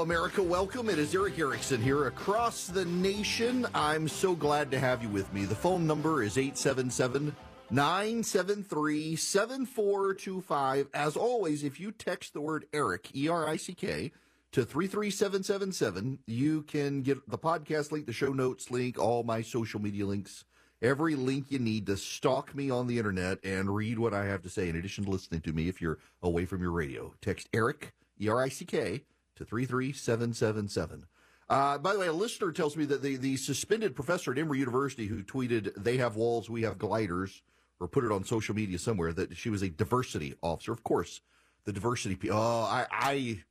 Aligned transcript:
America. 0.00 0.42
Welcome. 0.42 0.88
It 0.88 0.98
is 0.98 1.14
Erick 1.14 1.38
Erickson 1.38 1.82
here 1.82 2.06
across 2.06 2.66
the 2.66 2.84
nation. 2.86 3.66
I'm 3.74 4.08
so 4.08 4.34
glad 4.34 4.70
to 4.70 4.78
have 4.78 5.02
you 5.02 5.08
with 5.10 5.30
me. 5.32 5.44
The 5.44 5.54
phone 5.54 5.86
number 5.86 6.22
is 6.22 6.38
877 6.38 7.34
973 7.70 9.16
7425. 9.16 10.88
As 10.94 11.16
always, 11.16 11.62
if 11.64 11.78
you 11.78 11.92
text 11.92 12.32
the 12.32 12.40
word 12.40 12.64
Erick, 12.72 13.14
E 13.14 13.28
R 13.28 13.46
I 13.46 13.56
C 13.56 13.74
K, 13.74 14.12
to 14.52 14.64
33777, 14.64 16.20
you 16.26 16.62
can 16.62 17.02
get 17.02 17.28
the 17.28 17.38
podcast 17.38 17.92
link, 17.92 18.06
the 18.06 18.12
show 18.12 18.32
notes 18.32 18.70
link, 18.70 18.98
all 18.98 19.22
my 19.22 19.42
social 19.42 19.80
media 19.80 20.06
links, 20.06 20.44
every 20.80 21.14
link 21.14 21.50
you 21.50 21.58
need 21.58 21.86
to 21.86 21.96
stalk 21.96 22.54
me 22.54 22.70
on 22.70 22.86
the 22.86 22.96
internet 22.96 23.38
and 23.44 23.74
read 23.74 23.98
what 23.98 24.14
I 24.14 24.24
have 24.24 24.42
to 24.42 24.48
say 24.48 24.68
in 24.68 24.76
addition 24.76 25.04
to 25.04 25.10
listening 25.10 25.42
to 25.42 25.52
me 25.52 25.68
if 25.68 25.82
you're 25.82 25.98
away 26.22 26.46
from 26.46 26.62
your 26.62 26.72
radio. 26.72 27.12
Text 27.20 27.48
Erick, 27.52 27.92
E 28.18 28.28
R 28.28 28.42
I 28.42 28.48
C 28.48 28.64
K, 28.64 29.02
to 29.40 29.46
33777. 29.46 31.06
Uh, 31.48 31.78
by 31.78 31.94
the 31.94 31.98
way, 31.98 32.06
a 32.06 32.12
listener 32.12 32.52
tells 32.52 32.76
me 32.76 32.84
that 32.84 33.02
the, 33.02 33.16
the 33.16 33.36
suspended 33.36 33.96
professor 33.96 34.30
at 34.32 34.38
Emory 34.38 34.58
University 34.58 35.06
who 35.06 35.22
tweeted, 35.22 35.72
they 35.76 35.96
have 35.96 36.14
walls, 36.14 36.48
we 36.50 36.62
have 36.62 36.78
gliders, 36.78 37.42
or 37.80 37.88
put 37.88 38.04
it 38.04 38.12
on 38.12 38.22
social 38.22 38.54
media 38.54 38.78
somewhere, 38.78 39.12
that 39.12 39.36
she 39.36 39.48
was 39.48 39.62
a 39.62 39.70
diversity 39.70 40.34
officer. 40.42 40.72
Of 40.72 40.84
course, 40.84 41.22
the 41.64 41.72
diversity, 41.72 42.30
oh, 42.30 42.36
I, 42.36 42.86
I, 42.90 43.42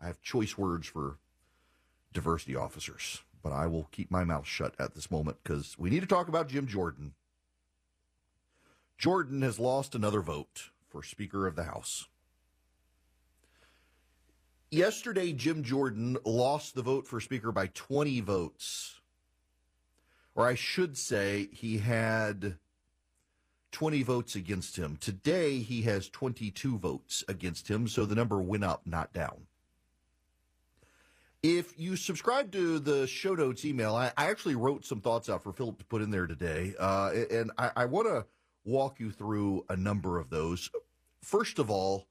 I 0.00 0.06
have 0.06 0.22
choice 0.22 0.56
words 0.56 0.86
for 0.86 1.18
diversity 2.12 2.54
officers, 2.54 3.22
but 3.42 3.52
I 3.52 3.66
will 3.66 3.88
keep 3.90 4.10
my 4.10 4.22
mouth 4.22 4.46
shut 4.46 4.74
at 4.78 4.94
this 4.94 5.10
moment 5.10 5.38
because 5.42 5.76
we 5.78 5.90
need 5.90 6.00
to 6.00 6.06
talk 6.06 6.28
about 6.28 6.48
Jim 6.48 6.68
Jordan. 6.68 7.14
Jordan 8.96 9.42
has 9.42 9.58
lost 9.58 9.96
another 9.96 10.22
vote 10.22 10.70
for 10.88 11.02
Speaker 11.02 11.46
of 11.46 11.56
the 11.56 11.64
House. 11.64 12.06
Yesterday, 14.70 15.32
Jim 15.32 15.62
Jordan 15.62 16.18
lost 16.26 16.74
the 16.74 16.82
vote 16.82 17.06
for 17.06 17.20
Speaker 17.20 17.52
by 17.52 17.68
20 17.68 18.20
votes. 18.20 19.00
Or 20.34 20.46
I 20.46 20.54
should 20.54 20.98
say, 20.98 21.48
he 21.52 21.78
had 21.78 22.58
20 23.72 24.02
votes 24.02 24.34
against 24.34 24.76
him. 24.76 24.98
Today, 25.00 25.60
he 25.60 25.82
has 25.82 26.10
22 26.10 26.76
votes 26.78 27.24
against 27.28 27.68
him, 27.68 27.88
so 27.88 28.04
the 28.04 28.14
number 28.14 28.42
went 28.42 28.62
up, 28.62 28.82
not 28.86 29.12
down. 29.14 29.46
If 31.42 31.78
you 31.78 31.96
subscribe 31.96 32.52
to 32.52 32.78
the 32.78 33.06
show 33.06 33.34
notes 33.34 33.64
email, 33.64 33.94
I, 33.94 34.12
I 34.18 34.28
actually 34.28 34.56
wrote 34.56 34.84
some 34.84 35.00
thoughts 35.00 35.30
out 35.30 35.42
for 35.42 35.52
Philip 35.52 35.78
to 35.78 35.84
put 35.86 36.02
in 36.02 36.10
there 36.10 36.26
today, 36.26 36.74
uh, 36.78 37.12
and 37.30 37.52
I, 37.56 37.70
I 37.74 37.84
want 37.86 38.08
to 38.08 38.26
walk 38.64 39.00
you 39.00 39.12
through 39.12 39.64
a 39.70 39.76
number 39.76 40.18
of 40.18 40.28
those. 40.28 40.68
First 41.22 41.58
of 41.58 41.70
all, 41.70 42.07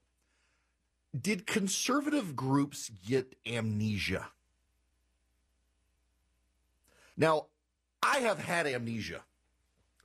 did 1.18 1.46
conservative 1.46 2.34
groups 2.34 2.90
get 3.06 3.36
amnesia? 3.46 4.26
Now, 7.16 7.46
I 8.02 8.18
have 8.18 8.38
had 8.38 8.66
amnesia. 8.66 9.22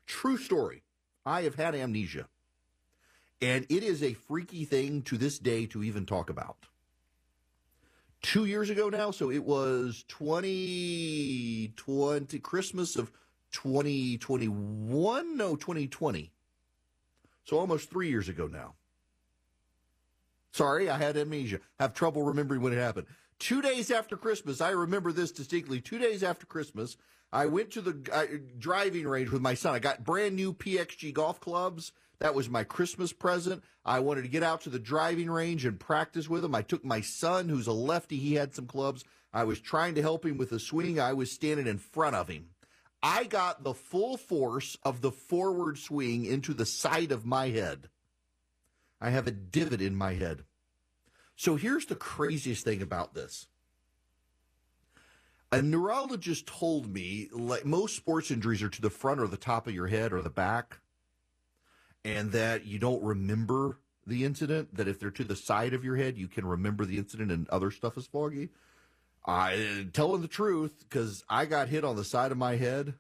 True 0.06 0.38
story. 0.38 0.84
I 1.25 1.42
have 1.44 1.56
had 1.56 1.75
amnesia. 1.75 2.28
And 3.42 3.66
it 3.69 3.84
is 3.84 4.02
a 4.02 4.13
freaky 4.13 4.63
thing 4.66 5.02
to 5.03 5.18
this 5.18 5.38
day 5.38 5.66
to 5.68 5.84
even 5.84 6.06
talk 6.06 6.30
about. 6.30 6.58
Two 8.22 8.46
years 8.46 8.69
ago 8.69 8.88
now, 8.90 9.12
so 9.12 9.30
it 9.30 9.44
was 9.44 10.06
2020, 10.08 12.40
Christmas 12.40 12.96
of 12.96 13.12
2021? 13.52 15.38
No, 15.38 15.58
2020. 15.58 16.31
So 17.44 17.59
almost 17.59 17.90
three 17.90 18.08
years 18.09 18.30
ago 18.30 18.47
now. 18.47 18.75
Sorry, 20.53 20.88
I 20.88 21.00
had 21.00 21.18
amnesia. 21.18 21.59
Have 21.80 21.94
trouble 21.94 22.22
remembering 22.22 22.62
when 22.62 22.74
it 22.74 22.78
happened. 22.78 23.08
Two 23.40 23.62
days 23.62 23.90
after 23.90 24.16
Christmas, 24.16 24.62
I 24.62 24.69
remember 24.69 25.12
this 25.12 25.31
distinctly. 25.31 25.81
Two 25.81 25.97
days 25.97 26.22
after 26.24 26.46
Christmas, 26.46 26.96
I 27.31 27.47
went 27.47 27.72
to 27.72 27.81
the 27.81 28.00
uh, 28.14 28.25
driving 28.59 29.08
range 29.08 29.31
with 29.31 29.42
my 29.42 29.56
son. 29.56 29.74
I 29.74 29.80
got 29.80 30.03
brand 30.03 30.36
new 30.36 30.53
PXG 30.53 31.12
golf 31.13 31.40
clubs. 31.40 31.92
That 32.19 32.36
was 32.36 32.50
my 32.50 32.63
Christmas 32.63 33.12
present. 33.12 33.63
I 33.84 34.00
wanted 34.00 34.22
to 34.22 34.28
get 34.28 34.44
out 34.44 34.62
to 34.62 34.69
the 34.69 34.80
driving 34.80 35.30
range 35.30 35.66
and 35.66 35.80
practice 35.80 36.30
with 36.30 36.46
him. 36.46 36.53
I 36.53 36.62
took 36.62 36.86
my 36.86 37.02
son, 37.02 37.50
who's 37.50 37.68
a 37.68 37.74
lefty. 37.74 38.18
He 38.18 38.36
had 38.36 38.53
some 38.53 38.68
clubs. 38.68 39.03
I 39.34 39.46
was 39.46 39.59
trying 39.59 39.96
to 39.96 40.03
help 40.03 40.24
him 40.24 40.38
with 40.38 40.52
the 40.52 40.59
swing. 40.59 41.00
I 41.00 41.13
was 41.13 41.31
standing 41.31 41.66
in 41.66 41.80
front 41.80 42.16
of 42.16 42.28
him. 42.28 42.50
I 43.02 43.24
got 43.24 43.63
the 43.63 43.74
full 43.74 44.18
force 44.18 44.78
of 44.84 45.02
the 45.02 45.12
forward 45.12 45.80
swing 45.80 46.25
into 46.25 46.53
the 46.53 46.68
side 46.68 47.12
of 47.12 47.25
my 47.25 47.50
head. 47.50 47.90
I 49.03 49.09
have 49.09 49.28
a 49.28 49.31
divot 49.31 49.81
in 49.81 49.96
my 49.97 50.14
head. 50.14 50.46
So 51.36 51.58
here's 51.58 51.86
the 51.86 51.96
craziest 51.96 52.64
thing 52.64 52.81
about 52.81 53.14
this. 53.14 53.47
A 55.52 55.62
neurologist 55.62 56.47
told 56.47 56.88
me 56.88 57.28
like 57.34 57.66
most 57.66 57.97
sports 57.97 58.31
injuries 58.31 58.63
are 58.63 58.69
to 58.69 58.81
the 58.81 58.90
front 58.90 59.19
or 59.19 59.28
the 59.28 59.36
top 59.36 59.68
of 59.68 59.75
your 59.75 59.88
head 59.88 60.13
or 60.13 60.22
the 60.22 60.30
back, 60.30 60.80
and 62.06 62.31
that 62.31 62.66
you 62.66 62.80
don't 62.80 63.03
remember 63.03 63.78
the 64.08 64.24
incident. 64.24 64.74
That 64.75 64.88
if 64.88 65.02
they're 65.02 65.12
to 65.12 65.24
the 65.25 65.36
side 65.36 65.74
of 65.74 65.84
your 65.84 65.97
head, 65.97 66.18
you 66.18 66.30
can 66.30 66.46
remember 66.46 66.86
the 66.86 66.97
incident 66.97 67.30
and 67.30 67.47
other 67.50 67.72
stuff 67.72 67.97
is 67.97 68.08
foggy. 68.08 68.50
I 69.25 69.88
telling 69.92 70.22
the 70.22 70.28
truth 70.30 70.86
because 70.88 71.25
I 71.30 71.46
got 71.46 71.68
hit 71.68 71.84
on 71.84 71.97
the 71.97 72.06
side 72.06 72.31
of 72.31 72.38
my 72.38 72.56
head 72.56 72.94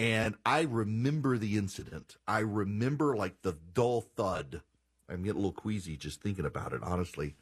and 0.00 0.34
I 0.46 0.62
remember 0.62 1.36
the 1.36 1.58
incident. 1.58 2.16
I 2.26 2.38
remember 2.38 3.14
like 3.14 3.42
the 3.42 3.58
dull 3.74 4.00
thud. 4.00 4.62
I'm 5.10 5.22
getting 5.22 5.32
a 5.32 5.44
little 5.44 5.52
queasy 5.52 5.98
just 5.98 6.22
thinking 6.22 6.46
about 6.46 6.72
it, 6.72 6.82
honestly. 6.82 7.34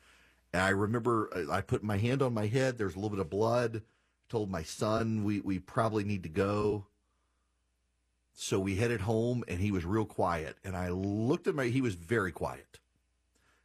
And 0.53 0.63
I 0.63 0.71
remember 0.71 1.31
uh, 1.33 1.53
I 1.53 1.61
put 1.61 1.85
my 1.85 1.99
hand 1.99 2.21
on 2.21 2.35
my 2.35 2.49
head. 2.49 2.77
There's 2.77 2.97
a 2.97 2.99
little 2.99 3.11
bit 3.11 3.21
of 3.21 3.31
blood. 3.31 3.83
told 4.29 4.51
my 4.51 4.65
son 4.65 5.23
we, 5.23 5.39
we 5.39 5.61
probably 5.61 6.03
need 6.03 6.25
to 6.25 6.29
go. 6.29 6.87
So 8.35 8.59
we 8.59 8.75
headed 8.75 9.03
home 9.03 9.45
and 9.47 9.61
he 9.61 9.71
was 9.71 9.85
real 9.85 10.05
quiet. 10.05 10.57
And 10.65 10.77
I 10.77 10.89
looked 10.89 11.47
at 11.47 11.55
my, 11.55 11.67
he 11.67 11.81
was 11.81 11.95
very 11.95 12.33
quiet. 12.33 12.81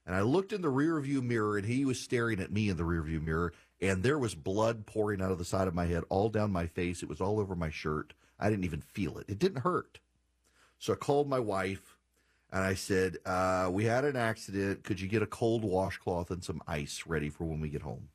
And 0.06 0.16
I 0.16 0.22
looked 0.22 0.54
in 0.54 0.62
the 0.62 0.70
rear 0.70 1.00
view 1.00 1.24
mirror 1.24 1.58
and 1.58 1.66
he 1.66 1.84
was 1.84 2.00
staring 2.00 2.40
at 2.40 2.52
me 2.52 2.70
in 2.70 2.78
the 2.78 2.86
rear 2.86 3.02
view 3.02 3.22
mirror. 3.22 3.54
And 3.82 4.04
there 4.04 4.20
was 4.20 4.36
blood 4.36 4.86
pouring 4.86 5.20
out 5.20 5.32
of 5.32 5.40
the 5.40 5.46
side 5.46 5.68
of 5.68 5.74
my 5.74 5.88
head, 5.88 6.04
all 6.10 6.30
down 6.30 6.52
my 6.52 6.68
face. 6.68 7.02
It 7.02 7.10
was 7.10 7.22
all 7.22 7.40
over 7.40 7.56
my 7.56 7.72
shirt. 7.72 8.14
I 8.44 8.50
didn't 8.50 8.66
even 8.66 8.82
feel 8.82 9.18
it. 9.18 9.26
It 9.30 9.40
didn't 9.40 9.62
hurt. 9.62 10.00
So 10.78 10.92
I 10.92 10.98
called 10.98 11.30
my 11.30 11.40
wife 11.40 11.98
and 12.52 12.62
I 12.62 12.74
said, 12.74 13.18
uh, 13.26 13.70
We 13.72 13.86
had 13.86 14.04
an 14.04 14.18
accident. 14.18 14.84
Could 14.84 15.00
you 15.00 15.08
get 15.08 15.22
a 15.22 15.28
cold 15.28 15.64
washcloth 15.64 16.30
and 16.30 16.44
some 16.44 16.62
ice 16.68 17.04
ready 17.08 17.30
for 17.30 17.46
when 17.46 17.62
we 17.62 17.70
get 17.70 17.84
home? 17.84 18.10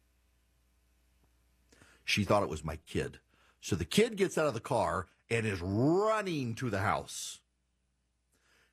She 2.05 2.25
thought 2.25 2.43
it 2.43 2.51
was 2.51 2.63
my 2.63 2.77
kid. 2.87 3.21
So 3.63 3.75
the 3.75 3.87
kid 3.87 4.17
gets 4.17 4.37
out 4.37 4.47
of 4.47 4.55
the 4.55 4.61
car 4.61 5.07
and 5.31 5.47
is 5.47 5.63
running 5.63 6.55
to 6.57 6.69
the 6.69 6.81
house. 6.81 7.41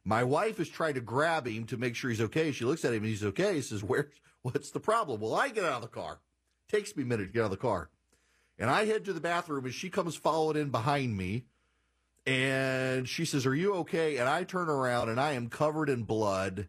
My 0.04 0.26
wife 0.26 0.60
is 0.60 0.70
trying 0.70 0.94
to 0.96 1.02
grab 1.02 1.48
him 1.48 1.66
to 1.68 1.78
make 1.78 1.96
sure 1.96 2.10
he's 2.10 2.22
okay. 2.22 2.52
She 2.52 2.66
looks 2.66 2.84
at 2.84 2.94
him 2.94 3.04
and 3.04 3.08
he's 3.08 3.24
okay. 3.24 3.56
He 3.56 3.62
says, 3.62 3.82
Where, 3.82 4.10
what's 4.42 4.72
the 4.72 4.82
problem? 4.82 5.22
Well, 5.22 5.36
I 5.36 5.48
get 5.50 5.64
out 5.64 5.78
of 5.78 5.82
the 5.84 5.88
car. 5.88 6.20
Takes 6.68 6.98
me 6.98 7.04
a 7.04 7.06
minute 7.06 7.28
to 7.28 7.32
get 7.32 7.40
out 7.42 7.46
of 7.46 7.52
the 7.52 7.58
car. 7.58 7.90
And 8.58 8.70
I 8.70 8.86
head 8.86 9.06
to 9.06 9.14
the 9.14 9.20
bathroom 9.20 9.66
and 9.66 9.74
she 9.74 9.90
comes 9.90 10.16
following 10.16 10.58
in 10.58 10.70
behind 10.70 11.18
me. 11.18 11.46
And 12.26 13.08
she 13.08 13.26
says, 13.26 13.46
Are 13.46 13.56
you 13.56 13.76
okay? 13.76 14.18
And 14.18 14.28
I 14.28 14.44
turn 14.44 14.70
around 14.70 15.10
and 15.10 15.20
I 15.20 15.34
am 15.34 15.50
covered 15.50 15.90
in 15.90 16.04
blood. 16.04 16.68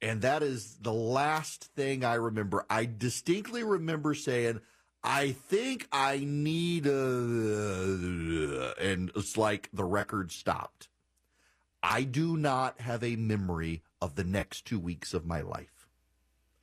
And 0.00 0.22
that 0.22 0.42
is 0.42 0.76
the 0.80 0.92
last 0.92 1.64
thing 1.74 2.04
I 2.04 2.14
remember. 2.14 2.66
I 2.68 2.84
distinctly 2.84 3.62
remember 3.62 4.14
saying, 4.14 4.60
I 5.02 5.32
think 5.32 5.88
I 5.90 6.24
need 6.26 6.86
a. 6.86 8.74
And 8.80 9.10
it's 9.16 9.36
like 9.36 9.68
the 9.72 9.84
record 9.84 10.30
stopped. 10.30 10.88
I 11.82 12.04
do 12.04 12.36
not 12.36 12.80
have 12.80 13.04
a 13.04 13.16
memory 13.16 13.82
of 14.00 14.14
the 14.14 14.24
next 14.24 14.64
two 14.64 14.78
weeks 14.78 15.12
of 15.12 15.26
my 15.26 15.42
life. 15.42 15.86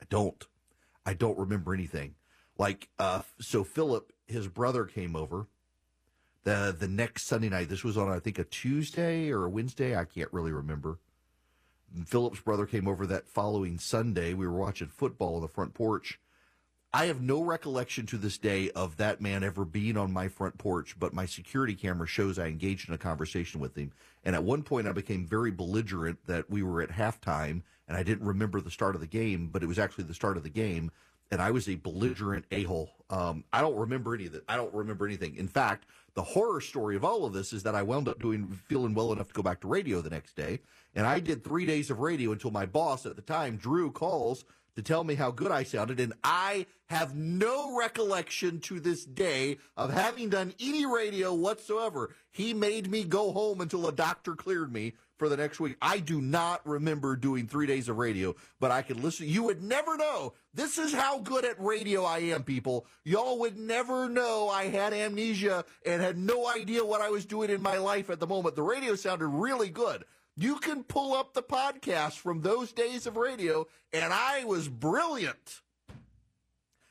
I 0.02 0.06
don't. 0.10 0.44
I 1.06 1.14
don't 1.14 1.38
remember 1.38 1.74
anything. 1.74 2.16
Like, 2.58 2.90
uh, 2.98 3.22
so 3.40 3.64
Philip, 3.64 4.12
his 4.32 4.48
brother 4.48 4.86
came 4.86 5.16
over 5.16 5.48
the 6.44 6.76
the 6.78 6.88
next 6.88 7.28
Sunday 7.28 7.50
night. 7.50 7.70
This 7.70 7.84
was 7.84 7.98
on 7.98 8.10
I 8.10 8.20
think 8.20 8.40
a 8.40 8.44
Tuesday 8.44 9.32
or 9.32 9.46
a 9.46 9.50
Wednesday. 9.50 9.96
I 9.96 10.06
can't 10.06 10.32
really 10.34 10.52
remember. 10.52 11.00
Philip's 12.06 12.40
brother 12.40 12.66
came 12.66 12.88
over 12.88 13.06
that 13.06 13.28
following 13.28 13.78
Sunday. 13.78 14.34
We 14.34 14.48
were 14.48 14.58
watching 14.58 14.88
football 14.88 15.36
on 15.36 15.42
the 15.42 15.48
front 15.48 15.74
porch. 15.74 16.20
I 16.94 17.06
have 17.06 17.22
no 17.22 17.42
recollection 17.42 18.06
to 18.08 18.18
this 18.18 18.38
day 18.38 18.70
of 18.72 18.98
that 18.98 19.22
man 19.22 19.44
ever 19.44 19.64
being 19.64 19.96
on 19.96 20.12
my 20.12 20.28
front 20.28 20.58
porch, 20.58 21.00
but 21.00 21.14
my 21.14 21.26
security 21.26 21.74
camera 21.74 22.08
shows 22.08 22.38
I 22.38 22.48
engaged 22.48 22.90
in 22.90 22.96
a 22.96 22.98
conversation 22.98 23.62
with 23.62 23.78
him. 23.78 23.94
And 24.26 24.36
at 24.36 24.44
one 24.44 24.62
point, 24.64 24.88
I 24.88 24.92
became 24.92 25.26
very 25.26 25.52
belligerent 25.52 26.20
that 26.28 26.50
we 26.50 26.64
were 26.64 26.82
at 26.82 26.90
halftime 26.90 27.62
and 27.92 27.98
I 27.98 28.04
didn't 28.04 28.26
remember 28.26 28.62
the 28.62 28.72
start 28.72 28.96
of 28.96 29.02
the 29.02 29.08
game, 29.08 29.50
but 29.52 29.64
it 29.64 29.68
was 29.68 29.78
actually 29.78 30.06
the 30.06 30.14
start 30.14 30.38
of 30.38 30.44
the 30.44 30.50
game. 30.50 30.92
And 31.32 31.42
I 31.42 31.52
was 31.52 31.70
a 31.70 31.76
belligerent 31.76 32.46
a 32.52 32.64
hole. 32.64 32.92
Um, 33.10 33.46
I 33.54 33.62
don't 33.62 33.78
remember 33.78 34.14
any 34.14 34.26
of 34.26 34.34
that. 34.34 34.44
I 34.50 34.58
don't 34.58 34.74
remember 34.74 35.06
anything. 35.06 35.36
In 35.36 35.48
fact, 35.48 35.86
the 36.14 36.22
horror 36.22 36.60
story 36.60 36.96
of 36.98 37.06
all 37.06 37.26
of 37.26 37.34
this 37.34 37.54
is 37.54 37.64
that 37.64 37.76
I 37.76 37.84
wound 37.84 38.10
up 38.10 38.20
doing 38.20 38.48
feeling 38.68 38.94
well 38.94 39.14
enough 39.14 39.30
to 39.30 39.34
go 39.34 39.42
back 39.42 39.62
to 39.62 39.68
radio 39.68 40.02
the 40.02 40.10
next 40.10 40.36
day. 40.36 40.60
And 40.94 41.08
I 41.08 41.20
did 41.20 41.44
three 41.44 41.66
days 41.66 41.90
of 41.90 42.00
radio 42.00 42.34
until 42.34 42.52
my 42.52 42.66
boss 42.66 43.06
at 43.06 43.16
the 43.16 43.22
time, 43.22 43.56
Drew, 43.56 43.92
calls 43.92 44.44
to 44.76 44.82
tell 44.82 45.04
me 45.04 45.16
how 45.16 45.32
good 45.32 45.52
I 45.52 45.64
sounded. 45.64 46.00
And 46.00 46.14
I 46.24 46.66
have 46.88 47.16
no 47.16 47.78
recollection 47.78 48.60
to 48.62 48.80
this 48.80 49.06
day 49.06 49.58
of 49.78 49.94
having 49.94 50.30
done 50.30 50.54
any 50.60 50.86
radio 50.86 51.34
whatsoever. 51.34 52.14
He 52.32 52.54
made 52.54 52.90
me 52.90 53.04
go 53.04 53.32
home 53.32 53.62
until 53.62 53.88
a 53.88 53.94
doctor 53.94 54.36
cleared 54.36 54.72
me 54.74 54.94
for 55.22 55.30
the 55.30 55.38
next 55.38 55.60
week. 55.60 55.78
I 55.84 56.00
do 56.00 56.20
not 56.20 56.68
remember 56.68 57.16
doing 57.16 57.46
three 57.46 57.68
days 57.68 57.90
of 57.90 58.00
radio, 58.00 58.36
but 58.60 58.72
I 58.72 58.82
could 58.82 59.04
listen. 59.04 59.30
You 59.30 59.44
would 59.44 59.62
never 59.62 59.96
know. 59.96 60.34
This 60.56 60.80
is 60.80 60.92
how 60.92 61.20
good 61.20 61.46
at 61.46 61.62
radio 61.62 62.04
I 62.04 62.18
am, 62.34 62.42
people. 62.42 62.88
Y'all 63.04 63.38
would 63.38 63.56
never 63.56 64.10
know 64.10 64.50
I 64.50 64.64
had 64.64 64.94
amnesia 64.94 65.64
and 65.86 66.02
had 66.02 66.18
no 66.18 66.48
idea 66.48 66.84
what 66.84 67.02
I 67.02 67.12
was 67.12 67.28
doing 67.28 67.52
in 67.52 67.62
my 67.62 67.78
life 67.78 68.10
at 68.10 68.20
the 68.20 68.26
moment. 68.26 68.56
The 68.56 68.64
radio 68.64 68.96
sounded 68.96 69.28
really 69.28 69.70
good. 69.70 70.06
You 70.36 70.56
can 70.56 70.84
pull 70.84 71.14
up 71.14 71.36
the 71.36 71.44
podcast 71.44 72.14
from 72.14 72.42
those 72.42 72.72
days 72.72 73.06
of 73.06 73.16
radio, 73.16 73.68
and 73.94 74.12
I 74.12 74.46
was 74.46 74.68
brilliant. 74.70 75.62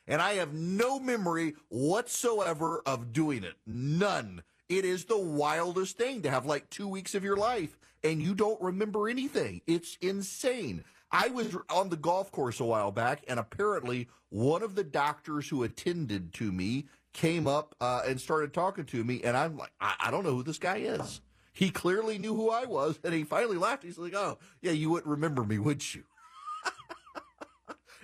And 0.06 0.22
I 0.22 0.34
have 0.34 0.54
no 0.54 1.00
memory 1.00 1.54
whatsoever 1.68 2.80
of 2.86 3.12
doing 3.12 3.42
it. 3.42 3.54
None. 3.66 4.44
It 4.68 4.84
is 4.84 5.06
the 5.06 5.18
wildest 5.18 5.98
thing 5.98 6.22
to 6.22 6.30
have 6.30 6.46
like 6.46 6.70
two 6.70 6.86
weeks 6.86 7.16
of 7.16 7.24
your 7.24 7.36
life 7.36 7.76
and 8.02 8.22
you 8.22 8.34
don't 8.34 8.60
remember 8.60 9.08
anything. 9.08 9.60
It's 9.66 9.96
insane. 10.00 10.84
I 11.12 11.28
was 11.28 11.56
on 11.68 11.88
the 11.88 11.96
golf 11.96 12.30
course 12.30 12.60
a 12.60 12.64
while 12.64 12.92
back, 12.92 13.24
and 13.26 13.40
apparently 13.40 14.08
one 14.28 14.62
of 14.62 14.74
the 14.74 14.84
doctors 14.84 15.48
who 15.48 15.64
attended 15.64 16.32
to 16.34 16.52
me 16.52 16.86
came 17.12 17.46
up 17.46 17.74
uh, 17.80 18.02
and 18.06 18.20
started 18.20 18.54
talking 18.54 18.84
to 18.86 19.02
me, 19.02 19.20
and 19.24 19.36
I'm 19.36 19.56
like, 19.56 19.72
I, 19.80 19.94
I 20.00 20.10
don't 20.10 20.24
know 20.24 20.36
who 20.36 20.44
this 20.44 20.58
guy 20.58 20.76
is. 20.78 21.20
He 21.52 21.70
clearly 21.70 22.18
knew 22.18 22.34
who 22.34 22.50
I 22.50 22.64
was, 22.64 22.98
and 23.02 23.12
he 23.12 23.24
finally 23.24 23.56
laughed. 23.56 23.82
He's 23.82 23.98
like, 23.98 24.14
"Oh, 24.14 24.38
yeah, 24.62 24.70
you 24.70 24.88
wouldn't 24.90 25.10
remember 25.10 25.44
me, 25.44 25.58
would 25.58 25.94
you?" 25.94 26.04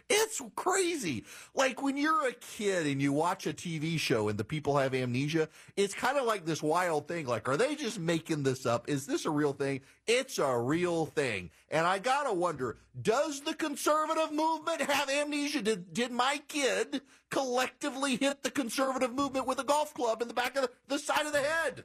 It's 0.09 0.41
crazy. 0.55 1.25
Like 1.55 1.83
when 1.83 1.97
you're 1.97 2.29
a 2.29 2.33
kid 2.33 2.87
and 2.87 3.03
you 3.03 3.13
watch 3.13 3.47
a 3.47 3.53
TV 3.53 3.99
show 3.99 4.29
and 4.29 4.39
the 4.39 4.45
people 4.45 4.77
have 4.77 4.95
amnesia, 4.95 5.49
it's 5.77 5.95
kind 5.95 6.17
of 6.17 6.27
like 6.27 6.45
this 6.45 6.63
wild 6.63 7.09
thing. 7.09 7.27
Like, 7.27 7.49
are 7.49 7.57
they 7.57 7.75
just 7.75 7.99
making 7.99 8.45
this 8.45 8.67
up? 8.67 8.89
Is 8.89 9.07
this 9.07 9.25
a 9.25 9.31
real 9.31 9.53
thing? 9.53 9.81
It's 10.07 10.39
a 10.39 10.57
real 10.57 11.07
thing. 11.07 11.51
And 11.71 11.87
I 11.87 11.99
gotta 11.99 12.33
wonder, 12.33 12.79
does 13.03 13.41
the 13.41 13.55
conservative 13.55 14.33
movement 14.33 14.83
have 14.83 15.11
amnesia? 15.11 15.63
Did, 15.63 15.93
did 15.93 16.13
my 16.13 16.41
kid 16.47 17.03
collectively 17.31 18.15
hit 18.17 18.45
the 18.45 18.51
conservative 18.51 19.13
movement 19.13 19.49
with 19.49 19.59
a 19.59 19.65
golf 19.65 19.93
club 19.93 20.23
in 20.23 20.29
the 20.29 20.35
back 20.35 20.57
of 20.57 20.63
the, 20.63 20.71
the 20.87 20.99
side 21.01 21.27
of 21.27 21.33
the 21.33 21.43
head? 21.43 21.83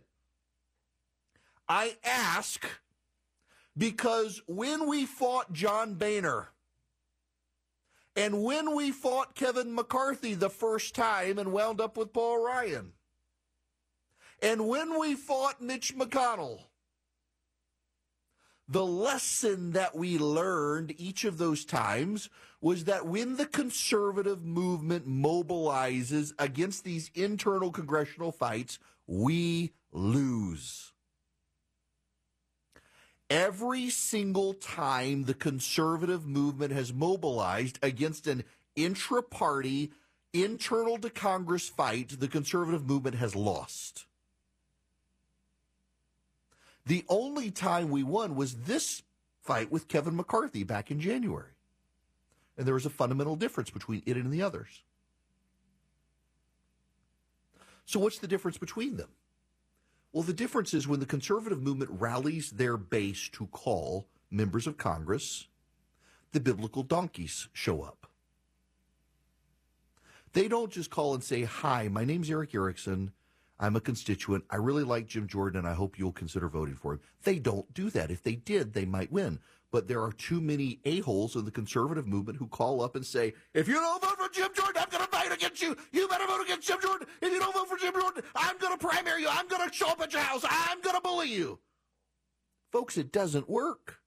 I 1.67 1.95
ask 2.03 2.67
because 3.77 4.41
when 4.45 4.87
we 4.87 5.05
fought 5.05 5.53
John 5.53 5.95
Boehner, 5.95 6.49
and 8.15 8.43
when 8.43 8.75
we 8.75 8.91
fought 8.91 9.35
Kevin 9.35 9.73
McCarthy 9.73 10.33
the 10.33 10.49
first 10.49 10.95
time 10.95 11.37
and 11.37 11.53
wound 11.53 11.79
up 11.79 11.97
with 11.97 12.13
Paul 12.13 12.43
Ryan, 12.43 12.93
and 14.41 14.67
when 14.67 14.99
we 14.99 15.15
fought 15.15 15.61
Mitch 15.61 15.95
McConnell, 15.95 16.59
the 18.67 18.85
lesson 18.85 19.73
that 19.73 19.95
we 19.95 20.17
learned 20.17 20.93
each 20.97 21.25
of 21.25 21.37
those 21.37 21.65
times 21.65 22.29
was 22.61 22.85
that 22.85 23.05
when 23.05 23.35
the 23.35 23.45
conservative 23.45 24.43
movement 24.45 25.07
mobilizes 25.07 26.31
against 26.39 26.83
these 26.83 27.11
internal 27.13 27.71
congressional 27.71 28.31
fights, 28.31 28.79
we 29.07 29.73
lose. 29.91 30.90
Every 33.31 33.89
single 33.89 34.53
time 34.53 35.23
the 35.23 35.33
conservative 35.33 36.27
movement 36.27 36.73
has 36.73 36.91
mobilized 36.91 37.79
against 37.81 38.27
an 38.27 38.43
intra 38.75 39.23
party, 39.23 39.93
internal 40.33 40.97
to 40.97 41.09
Congress 41.09 41.69
fight, 41.69 42.19
the 42.19 42.27
conservative 42.27 42.85
movement 42.85 43.15
has 43.15 43.33
lost. 43.33 44.05
The 46.85 47.05
only 47.07 47.51
time 47.51 47.89
we 47.89 48.03
won 48.03 48.35
was 48.35 48.53
this 48.53 49.01
fight 49.39 49.71
with 49.71 49.87
Kevin 49.87 50.17
McCarthy 50.17 50.65
back 50.65 50.91
in 50.91 50.99
January. 50.99 51.53
And 52.57 52.67
there 52.67 52.73
was 52.73 52.85
a 52.85 52.89
fundamental 52.89 53.37
difference 53.37 53.69
between 53.69 54.03
it 54.05 54.17
and 54.17 54.29
the 54.29 54.41
others. 54.41 54.81
So, 57.85 57.97
what's 57.97 58.19
the 58.19 58.27
difference 58.27 58.57
between 58.57 58.97
them? 58.97 59.07
Well, 60.13 60.23
the 60.23 60.33
difference 60.33 60.73
is 60.73 60.87
when 60.87 60.99
the 60.99 61.05
conservative 61.05 61.61
movement 61.61 61.91
rallies 61.93 62.51
their 62.51 62.75
base 62.75 63.29
to 63.29 63.47
call 63.47 64.07
members 64.29 64.67
of 64.67 64.77
Congress, 64.77 65.47
the 66.33 66.39
biblical 66.39 66.83
donkeys 66.83 67.47
show 67.53 67.81
up. 67.81 68.07
They 70.33 70.47
don't 70.47 70.71
just 70.71 70.89
call 70.89 71.13
and 71.13 71.23
say, 71.23 71.43
Hi, 71.43 71.87
my 71.87 72.05
name's 72.05 72.29
Erick 72.29 72.53
Erickson. 72.55 73.11
I'm 73.61 73.75
a 73.75 73.79
constituent. 73.79 74.43
I 74.49 74.55
really 74.55 74.83
like 74.83 75.05
Jim 75.05 75.27
Jordan, 75.27 75.67
I 75.67 75.73
hope 75.73 75.99
you'll 75.99 76.11
consider 76.11 76.49
voting 76.49 76.73
for 76.73 76.93
him. 76.93 76.99
They 77.23 77.37
don't 77.37 77.71
do 77.75 77.91
that. 77.91 78.09
If 78.09 78.23
they 78.23 78.33
did, 78.35 78.73
they 78.73 78.85
might 78.85 79.11
win. 79.11 79.39
But 79.71 79.87
there 79.87 80.01
are 80.01 80.11
too 80.11 80.41
many 80.41 80.79
a-holes 80.83 81.35
in 81.35 81.45
the 81.45 81.51
conservative 81.51 82.07
movement 82.07 82.39
who 82.39 82.47
call 82.47 82.81
up 82.81 82.95
and 82.95 83.05
say, 83.05 83.33
if 83.53 83.67
you 83.67 83.75
don't 83.75 84.01
vote 84.01 84.17
for 84.17 84.33
Jim 84.33 84.49
Jordan, 84.53 84.81
I'm 84.81 84.89
going 84.89 85.05
to 85.05 85.09
fight 85.11 85.31
against 85.31 85.61
you. 85.61 85.77
You 85.91 86.07
better 86.07 86.25
vote 86.25 86.41
against 86.41 86.67
Jim 86.67 86.79
Jordan. 86.81 87.07
If 87.21 87.31
you 87.31 87.39
don't 87.39 87.53
vote 87.53 87.69
for 87.69 87.77
Jim 87.77 87.93
Jordan, 87.93 88.23
I'm 88.35 88.57
going 88.57 88.77
to 88.77 88.85
primary 88.85 89.21
you. 89.21 89.29
I'm 89.29 89.47
going 89.47 89.69
to 89.69 89.73
show 89.73 89.89
up 89.89 90.01
at 90.01 90.11
your 90.11 90.23
house. 90.23 90.43
I'm 90.49 90.81
going 90.81 90.95
to 90.95 91.01
bully 91.01 91.29
you. 91.29 91.59
Folks, 92.71 92.97
it 92.97 93.11
doesn't 93.11 93.47
work. 93.47 93.99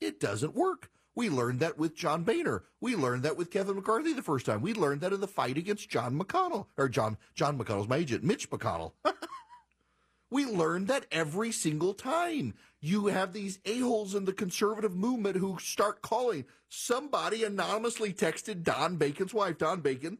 It 0.00 0.20
doesn't 0.20 0.54
work. 0.54 0.89
We 1.14 1.28
learned 1.28 1.60
that 1.60 1.76
with 1.76 1.96
John 1.96 2.24
Boehner. 2.24 2.64
We 2.80 2.94
learned 2.94 3.24
that 3.24 3.36
with 3.36 3.50
Kevin 3.50 3.76
McCarthy 3.76 4.12
the 4.12 4.22
first 4.22 4.46
time. 4.46 4.62
We 4.62 4.74
learned 4.74 5.00
that 5.00 5.12
in 5.12 5.20
the 5.20 5.26
fight 5.26 5.58
against 5.58 5.90
John 5.90 6.18
McConnell, 6.18 6.66
or 6.76 6.88
John 6.88 7.18
John 7.34 7.58
McConnell's 7.58 7.88
my 7.88 7.96
agent, 7.96 8.24
Mitch 8.24 8.48
McConnell. 8.48 8.92
we 10.30 10.44
learned 10.44 10.88
that 10.88 11.06
every 11.10 11.50
single 11.52 11.94
time 11.94 12.54
you 12.80 13.06
have 13.06 13.32
these 13.32 13.58
a-holes 13.64 14.14
in 14.14 14.24
the 14.24 14.32
conservative 14.32 14.94
movement 14.94 15.36
who 15.36 15.58
start 15.58 16.00
calling. 16.00 16.44
Somebody 16.68 17.44
anonymously 17.44 18.12
texted 18.12 18.62
Don 18.62 18.96
Bacon's 18.96 19.34
wife, 19.34 19.58
Don 19.58 19.80
Bacon, 19.80 20.18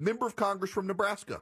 member 0.00 0.26
of 0.26 0.36
Congress 0.36 0.72
from 0.72 0.86
Nebraska. 0.86 1.40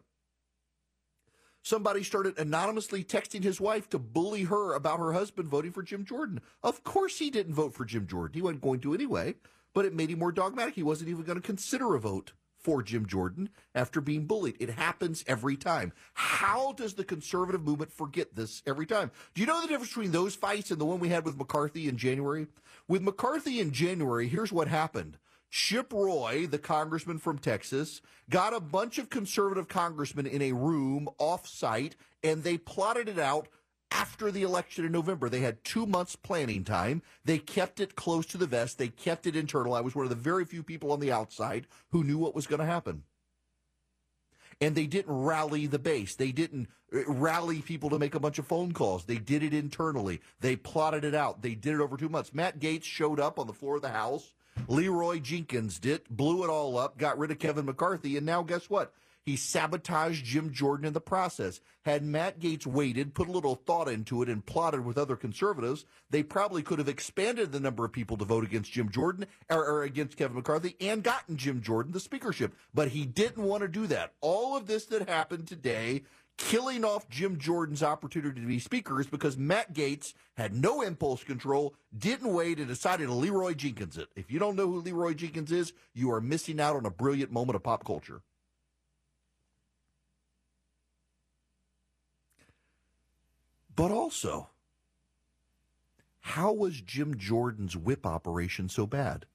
Somebody 1.64 2.02
started 2.02 2.38
anonymously 2.38 3.02
texting 3.02 3.42
his 3.42 3.58
wife 3.58 3.88
to 3.88 3.98
bully 3.98 4.42
her 4.42 4.74
about 4.74 4.98
her 4.98 5.14
husband 5.14 5.48
voting 5.48 5.72
for 5.72 5.82
Jim 5.82 6.04
Jordan. 6.04 6.42
Of 6.62 6.84
course, 6.84 7.18
he 7.18 7.30
didn't 7.30 7.54
vote 7.54 7.72
for 7.72 7.86
Jim 7.86 8.06
Jordan. 8.06 8.34
He 8.34 8.42
wasn't 8.42 8.60
going 8.60 8.80
to 8.80 8.92
anyway, 8.92 9.36
but 9.72 9.86
it 9.86 9.94
made 9.94 10.10
him 10.10 10.18
more 10.18 10.30
dogmatic. 10.30 10.74
He 10.74 10.82
wasn't 10.82 11.08
even 11.08 11.24
going 11.24 11.40
to 11.40 11.46
consider 11.46 11.94
a 11.94 12.00
vote 12.00 12.34
for 12.58 12.82
Jim 12.82 13.06
Jordan 13.06 13.48
after 13.74 14.02
being 14.02 14.26
bullied. 14.26 14.58
It 14.60 14.68
happens 14.68 15.24
every 15.26 15.56
time. 15.56 15.94
How 16.12 16.72
does 16.72 16.94
the 16.94 17.04
conservative 17.04 17.62
movement 17.62 17.92
forget 17.92 18.36
this 18.36 18.62
every 18.66 18.84
time? 18.84 19.10
Do 19.32 19.40
you 19.40 19.46
know 19.46 19.62
the 19.62 19.68
difference 19.68 19.88
between 19.88 20.12
those 20.12 20.34
fights 20.34 20.70
and 20.70 20.78
the 20.78 20.84
one 20.84 21.00
we 21.00 21.08
had 21.08 21.24
with 21.24 21.38
McCarthy 21.38 21.88
in 21.88 21.96
January? 21.96 22.46
With 22.88 23.00
McCarthy 23.00 23.58
in 23.58 23.72
January, 23.72 24.28
here's 24.28 24.52
what 24.52 24.68
happened. 24.68 25.16
Chip 25.50 25.92
Roy, 25.92 26.46
the 26.46 26.58
congressman 26.58 27.18
from 27.18 27.38
Texas, 27.38 28.00
got 28.28 28.54
a 28.54 28.60
bunch 28.60 28.98
of 28.98 29.10
conservative 29.10 29.68
congressmen 29.68 30.26
in 30.26 30.42
a 30.42 30.52
room 30.52 31.08
off 31.18 31.46
site 31.46 31.96
and 32.22 32.42
they 32.42 32.58
plotted 32.58 33.08
it 33.08 33.18
out 33.18 33.48
after 33.94 34.32
the 34.32 34.42
election 34.42 34.84
in 34.84 34.90
November. 34.90 35.28
They 35.28 35.40
had 35.40 35.62
two 35.62 35.86
months 35.86 36.16
planning 36.16 36.64
time. 36.64 37.02
They 37.24 37.38
kept 37.38 37.78
it 37.78 37.94
close 37.94 38.26
to 38.26 38.38
the 38.38 38.46
vest. 38.46 38.76
They 38.76 38.88
kept 38.88 39.26
it 39.26 39.36
internal. 39.36 39.74
I 39.74 39.80
was 39.82 39.94
one 39.94 40.04
of 40.04 40.10
the 40.10 40.16
very 40.16 40.44
few 40.44 40.64
people 40.64 40.90
on 40.90 40.98
the 40.98 41.12
outside 41.12 41.68
who 41.90 42.02
knew 42.02 42.18
what 42.18 42.34
was 42.34 42.48
going 42.48 42.58
to 42.58 42.66
happen. 42.66 43.04
And 44.60 44.74
they 44.74 44.86
didn't 44.86 45.14
rally 45.14 45.66
the 45.66 45.78
base. 45.78 46.16
They 46.16 46.32
didn't 46.32 46.68
uh, 46.92 47.04
rally 47.06 47.60
people 47.60 47.90
to 47.90 47.98
make 47.98 48.14
a 48.14 48.20
bunch 48.20 48.38
of 48.38 48.46
phone 48.46 48.72
calls. 48.72 49.04
They 49.04 49.18
did 49.18 49.42
it 49.42 49.54
internally. 49.54 50.20
They 50.40 50.56
plotted 50.56 51.04
it 51.04 51.14
out. 51.14 51.42
They 51.42 51.54
did 51.54 51.74
it 51.74 51.80
over 51.80 51.96
two 51.96 52.08
months. 52.08 52.34
Matt 52.34 52.58
Gaetz 52.58 52.84
showed 52.84 53.20
up 53.20 53.38
on 53.38 53.46
the 53.46 53.52
floor 53.52 53.76
of 53.76 53.82
the 53.82 53.88
House. 53.90 54.33
Leroy 54.68 55.18
Jenkins 55.18 55.78
did, 55.78 56.02
blew 56.08 56.44
it 56.44 56.50
all 56.50 56.78
up, 56.78 56.98
got 56.98 57.18
rid 57.18 57.30
of 57.30 57.38
Kevin 57.38 57.66
McCarthy, 57.66 58.16
and 58.16 58.26
now 58.26 58.42
guess 58.42 58.70
what? 58.70 58.92
He 59.24 59.36
sabotaged 59.36 60.24
Jim 60.24 60.52
Jordan 60.52 60.84
in 60.84 60.92
the 60.92 61.00
process. 61.00 61.60
Had 61.86 62.02
Matt 62.02 62.40
Gaetz 62.40 62.66
waited, 62.66 63.14
put 63.14 63.28
a 63.28 63.32
little 63.32 63.54
thought 63.54 63.88
into 63.88 64.20
it, 64.22 64.28
and 64.28 64.44
plotted 64.44 64.84
with 64.84 64.98
other 64.98 65.16
conservatives, 65.16 65.86
they 66.10 66.22
probably 66.22 66.62
could 66.62 66.78
have 66.78 66.90
expanded 66.90 67.50
the 67.50 67.60
number 67.60 67.86
of 67.86 67.92
people 67.92 68.18
to 68.18 68.24
vote 68.26 68.44
against 68.44 68.72
Jim 68.72 68.90
Jordan 68.90 69.26
or, 69.48 69.64
or 69.64 69.82
against 69.82 70.18
Kevin 70.18 70.36
McCarthy 70.36 70.76
and 70.78 71.02
gotten 71.02 71.38
Jim 71.38 71.62
Jordan 71.62 71.92
the 71.92 72.00
speakership. 72.00 72.54
But 72.74 72.88
he 72.88 73.06
didn't 73.06 73.42
want 73.42 73.62
to 73.62 73.68
do 73.68 73.86
that. 73.86 74.12
All 74.20 74.58
of 74.58 74.66
this 74.66 74.84
that 74.86 75.08
happened 75.08 75.48
today 75.48 76.02
killing 76.36 76.84
off 76.84 77.08
Jim 77.08 77.38
Jordan's 77.38 77.82
opportunity 77.82 78.40
to 78.40 78.46
be 78.46 78.58
speaker 78.58 79.00
is 79.00 79.06
because 79.06 79.36
Matt 79.36 79.72
Gaetz 79.74 80.14
had 80.36 80.54
no 80.54 80.82
impulse 80.82 81.22
control, 81.24 81.74
didn't 81.96 82.32
wait, 82.32 82.58
and 82.58 82.68
decided 82.68 83.06
to 83.06 83.14
Leroy 83.14 83.54
Jenkins 83.54 83.96
it. 83.96 84.08
If 84.16 84.30
you 84.30 84.38
don't 84.38 84.56
know 84.56 84.66
who 84.66 84.80
Leroy 84.80 85.14
Jenkins 85.14 85.52
is, 85.52 85.72
you 85.92 86.10
are 86.12 86.20
missing 86.20 86.60
out 86.60 86.76
on 86.76 86.86
a 86.86 86.90
brilliant 86.90 87.32
moment 87.32 87.56
of 87.56 87.62
pop 87.62 87.84
culture. 87.84 88.22
But 93.76 93.90
also, 93.90 94.50
how 96.20 96.52
was 96.52 96.80
Jim 96.80 97.16
Jordan's 97.16 97.76
whip 97.76 98.06
operation 98.06 98.68
so 98.68 98.86
bad? 98.86 99.26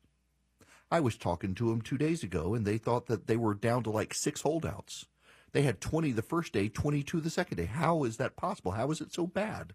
I 0.92 1.02
was 1.02 1.18
talking 1.18 1.54
to 1.56 1.72
him 1.72 1.82
two 1.82 1.98
days 1.98 2.24
ago, 2.24 2.56
and 2.56 2.66
they 2.66 2.78
thought 2.78 3.08
that 3.08 3.28
they 3.28 3.38
were 3.38 3.54
down 3.54 3.84
to 3.84 3.92
like 3.92 4.14
six 4.14 4.42
holdouts. 4.42 5.06
They 5.52 5.64
had 5.64 5.82
20 5.82 6.12
the 6.12 6.22
first 6.22 6.54
day, 6.54 6.70
22 6.70 7.20
the 7.22 7.30
second 7.30 7.58
day. 7.58 7.66
How 7.66 8.04
is 8.04 8.18
that 8.18 8.36
possible? 8.36 8.72
How 8.72 8.92
is 8.92 9.02
it 9.02 9.14
so 9.14 9.26
bad? 9.26 9.74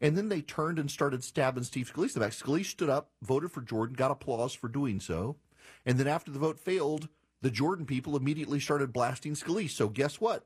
And 0.00 0.16
then 0.16 0.28
they 0.28 0.42
turned 0.42 0.78
and 0.78 0.90
started 0.90 1.24
stabbing 1.24 1.64
Steve 1.64 1.90
Scalise 1.92 2.14
in 2.14 2.20
the 2.20 2.26
back. 2.26 2.32
Scalise 2.32 2.66
stood 2.66 2.90
up, 2.90 3.10
voted 3.22 3.50
for 3.50 3.62
Jordan, 3.62 3.96
got 3.96 4.10
applause 4.10 4.54
for 4.54 4.68
doing 4.68 5.00
so. 5.00 5.36
And 5.84 5.98
then 5.98 6.06
after 6.06 6.30
the 6.30 6.38
vote 6.38 6.58
failed, 6.58 7.08
the 7.40 7.50
Jordan 7.50 7.86
people 7.86 8.16
immediately 8.16 8.60
started 8.60 8.92
blasting 8.92 9.34
Scalise. 9.34 9.70
So 9.70 9.88
guess 9.88 10.20
what? 10.20 10.44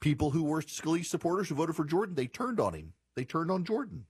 People 0.00 0.30
who 0.30 0.44
were 0.44 0.62
Scalise 0.62 1.06
supporters 1.06 1.48
who 1.48 1.56
voted 1.56 1.76
for 1.76 1.84
Jordan, 1.84 2.14
they 2.14 2.26
turned 2.26 2.60
on 2.60 2.74
him. 2.74 2.92
They 3.16 3.24
turned 3.24 3.50
on 3.50 3.64
Jordan. 3.64 4.06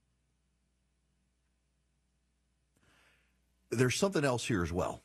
There's 3.70 3.96
something 3.96 4.24
else 4.24 4.46
here 4.46 4.62
as 4.62 4.72
well. 4.72 5.02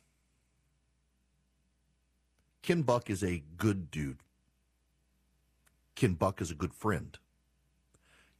Ken 2.64 2.80
Buck 2.80 3.10
is 3.10 3.22
a 3.22 3.42
good 3.58 3.90
dude. 3.90 4.20
Ken 5.94 6.14
Buck 6.14 6.40
is 6.40 6.50
a 6.50 6.54
good 6.54 6.72
friend. 6.72 7.18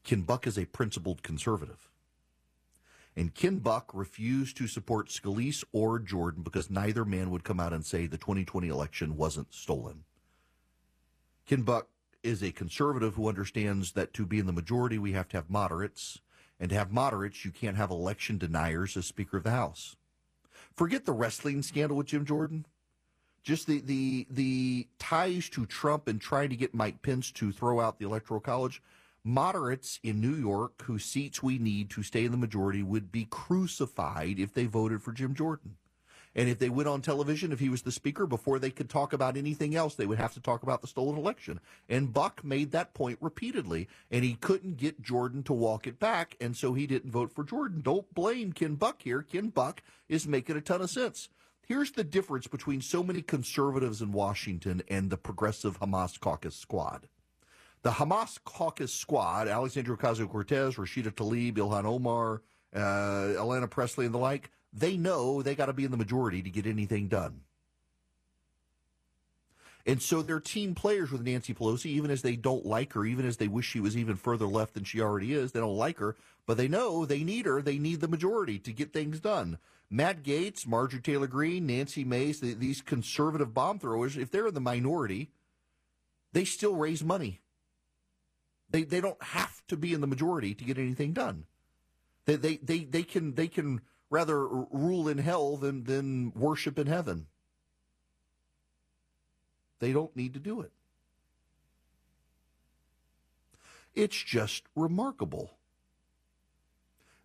Ken 0.02 0.22
Buck 0.22 0.46
is 0.46 0.58
a 0.58 0.64
principled 0.64 1.22
conservative. 1.22 1.90
And 3.14 3.34
Ken 3.34 3.58
Buck 3.58 3.90
refused 3.92 4.56
to 4.56 4.66
support 4.66 5.10
Scalise 5.10 5.62
or 5.74 5.98
Jordan 5.98 6.42
because 6.42 6.70
neither 6.70 7.04
man 7.04 7.28
would 7.32 7.44
come 7.44 7.60
out 7.60 7.74
and 7.74 7.84
say 7.84 8.06
the 8.06 8.16
2020 8.16 8.66
election 8.66 9.18
wasn't 9.18 9.52
stolen. 9.52 10.04
Ken 11.46 11.60
Buck 11.60 11.88
is 12.22 12.42
a 12.42 12.50
conservative 12.50 13.16
who 13.16 13.28
understands 13.28 13.92
that 13.92 14.14
to 14.14 14.24
be 14.24 14.38
in 14.38 14.46
the 14.46 14.52
majority, 14.52 14.96
we 14.96 15.12
have 15.12 15.28
to 15.28 15.36
have 15.36 15.50
moderates. 15.50 16.18
And 16.58 16.70
to 16.70 16.76
have 16.76 16.90
moderates, 16.90 17.44
you 17.44 17.50
can't 17.50 17.76
have 17.76 17.90
election 17.90 18.38
deniers 18.38 18.96
as 18.96 19.04
Speaker 19.04 19.36
of 19.36 19.44
the 19.44 19.50
House. 19.50 19.96
Forget 20.74 21.04
the 21.04 21.12
wrestling 21.12 21.60
scandal 21.60 21.98
with 21.98 22.06
Jim 22.06 22.24
Jordan 22.24 22.64
just 23.44 23.66
the 23.66 23.80
the 23.80 24.26
the 24.30 24.88
ties 24.98 25.48
to 25.50 25.66
Trump 25.66 26.08
and 26.08 26.20
trying 26.20 26.48
to 26.48 26.56
get 26.56 26.74
Mike 26.74 27.02
Pence 27.02 27.30
to 27.32 27.52
throw 27.52 27.78
out 27.78 27.98
the 27.98 28.06
electoral 28.06 28.40
college. 28.40 28.82
Moderates 29.26 30.00
in 30.02 30.20
New 30.20 30.34
York, 30.34 30.82
whose 30.82 31.04
seats 31.04 31.42
we 31.42 31.58
need 31.58 31.88
to 31.90 32.02
stay 32.02 32.26
in 32.26 32.30
the 32.30 32.36
majority, 32.36 32.82
would 32.82 33.10
be 33.10 33.26
crucified 33.30 34.38
if 34.38 34.52
they 34.52 34.66
voted 34.66 35.02
for 35.02 35.12
Jim 35.12 35.34
Jordan. 35.34 35.76
And 36.34 36.48
if 36.48 36.58
they 36.58 36.68
went 36.68 36.88
on 36.88 37.00
television, 37.00 37.52
if 37.52 37.60
he 37.60 37.68
was 37.68 37.82
the 37.82 37.92
speaker, 37.92 38.26
before 38.26 38.58
they 38.58 38.70
could 38.70 38.90
talk 38.90 39.12
about 39.12 39.36
anything 39.36 39.76
else, 39.76 39.94
they 39.94 40.04
would 40.04 40.18
have 40.18 40.34
to 40.34 40.40
talk 40.40 40.62
about 40.62 40.80
the 40.80 40.88
stolen 40.88 41.16
election. 41.16 41.60
And 41.88 42.12
Buck 42.12 42.44
made 42.44 42.72
that 42.72 42.92
point 42.92 43.18
repeatedly, 43.20 43.88
and 44.10 44.24
he 44.24 44.34
couldn't 44.34 44.76
get 44.76 45.00
Jordan 45.00 45.42
to 45.44 45.52
walk 45.52 45.86
it 45.86 46.00
back, 46.00 46.36
and 46.40 46.56
so 46.56 46.74
he 46.74 46.86
didn't 46.86 47.12
vote 47.12 47.32
for 47.32 47.44
Jordan. 47.44 47.82
Don't 47.82 48.12
blame 48.14 48.52
Ken 48.52 48.74
Buck 48.74 49.02
here. 49.02 49.22
Ken 49.22 49.48
Buck 49.48 49.82
is 50.08 50.26
making 50.26 50.56
a 50.56 50.60
ton 50.60 50.82
of 50.82 50.90
sense. 50.90 51.28
Here's 51.66 51.92
the 51.92 52.04
difference 52.04 52.46
between 52.46 52.82
so 52.82 53.02
many 53.02 53.22
conservatives 53.22 54.02
in 54.02 54.12
Washington 54.12 54.82
and 54.88 55.10
the 55.10 55.16
progressive 55.16 55.80
Hamas 55.80 56.20
caucus 56.20 56.54
squad. 56.54 57.08
The 57.82 57.90
Hamas 57.90 58.38
caucus 58.44 58.92
squad, 58.92 59.48
Alexandria 59.48 59.96
Ocasio 59.96 60.28
Cortez, 60.28 60.76
Rashida 60.76 61.10
Tlaib, 61.10 61.56
Ilhan 61.56 61.84
Omar, 61.84 62.42
uh, 62.74 62.78
Ayanna 62.78 63.68
Pressley, 63.68 64.06
and 64.06 64.14
the 64.14 64.18
like, 64.18 64.50
they 64.72 64.96
know 64.96 65.42
they 65.42 65.54
got 65.54 65.66
to 65.66 65.72
be 65.72 65.84
in 65.84 65.90
the 65.90 65.96
majority 65.96 66.42
to 66.42 66.50
get 66.50 66.66
anything 66.66 67.08
done. 67.08 67.40
And 69.86 70.00
so 70.00 70.22
they're 70.22 70.40
team 70.40 70.74
players 70.74 71.10
with 71.10 71.22
Nancy 71.22 71.52
Pelosi, 71.52 71.86
even 71.86 72.10
as 72.10 72.22
they 72.22 72.36
don't 72.36 72.64
like 72.64 72.94
her, 72.94 73.04
even 73.04 73.26
as 73.26 73.36
they 73.36 73.48
wish 73.48 73.66
she 73.66 73.80
was 73.80 73.96
even 73.96 74.16
further 74.16 74.46
left 74.46 74.74
than 74.74 74.84
she 74.84 75.00
already 75.00 75.34
is. 75.34 75.52
They 75.52 75.60
don't 75.60 75.76
like 75.76 75.98
her, 75.98 76.16
but 76.46 76.56
they 76.56 76.68
know 76.68 77.04
they 77.04 77.22
need 77.22 77.44
her. 77.44 77.60
They 77.60 77.78
need 77.78 78.00
the 78.00 78.08
majority 78.08 78.58
to 78.60 78.72
get 78.72 78.94
things 78.94 79.20
done. 79.20 79.58
Matt 79.90 80.22
Gaetz, 80.22 80.66
Marjorie 80.66 81.00
Taylor 81.00 81.26
Greene, 81.26 81.66
Nancy 81.66 82.04
Mace, 82.04 82.40
the, 82.40 82.54
these 82.54 82.82
conservative 82.82 83.54
bomb 83.54 83.78
throwers, 83.78 84.16
if 84.16 84.30
they're 84.30 84.48
in 84.48 84.54
the 84.54 84.60
minority, 84.60 85.30
they 86.32 86.44
still 86.44 86.74
raise 86.74 87.04
money. 87.04 87.40
They 88.70 88.82
they 88.82 89.00
don't 89.00 89.22
have 89.22 89.64
to 89.68 89.76
be 89.76 89.92
in 89.92 90.00
the 90.00 90.06
majority 90.06 90.54
to 90.54 90.64
get 90.64 90.78
anything 90.78 91.12
done. 91.12 91.44
They 92.24 92.36
they 92.36 92.56
they, 92.56 92.78
they 92.80 93.02
can 93.04 93.34
they 93.34 93.46
can 93.46 93.82
rather 94.10 94.46
rule 94.48 95.08
in 95.08 95.18
hell 95.18 95.56
than 95.56 95.84
than 95.84 96.32
worship 96.34 96.78
in 96.78 96.88
heaven. 96.88 97.26
They 99.78 99.92
don't 99.92 100.16
need 100.16 100.34
to 100.34 100.40
do 100.40 100.60
it. 100.60 100.72
It's 103.94 104.20
just 104.20 104.64
remarkable 104.74 105.52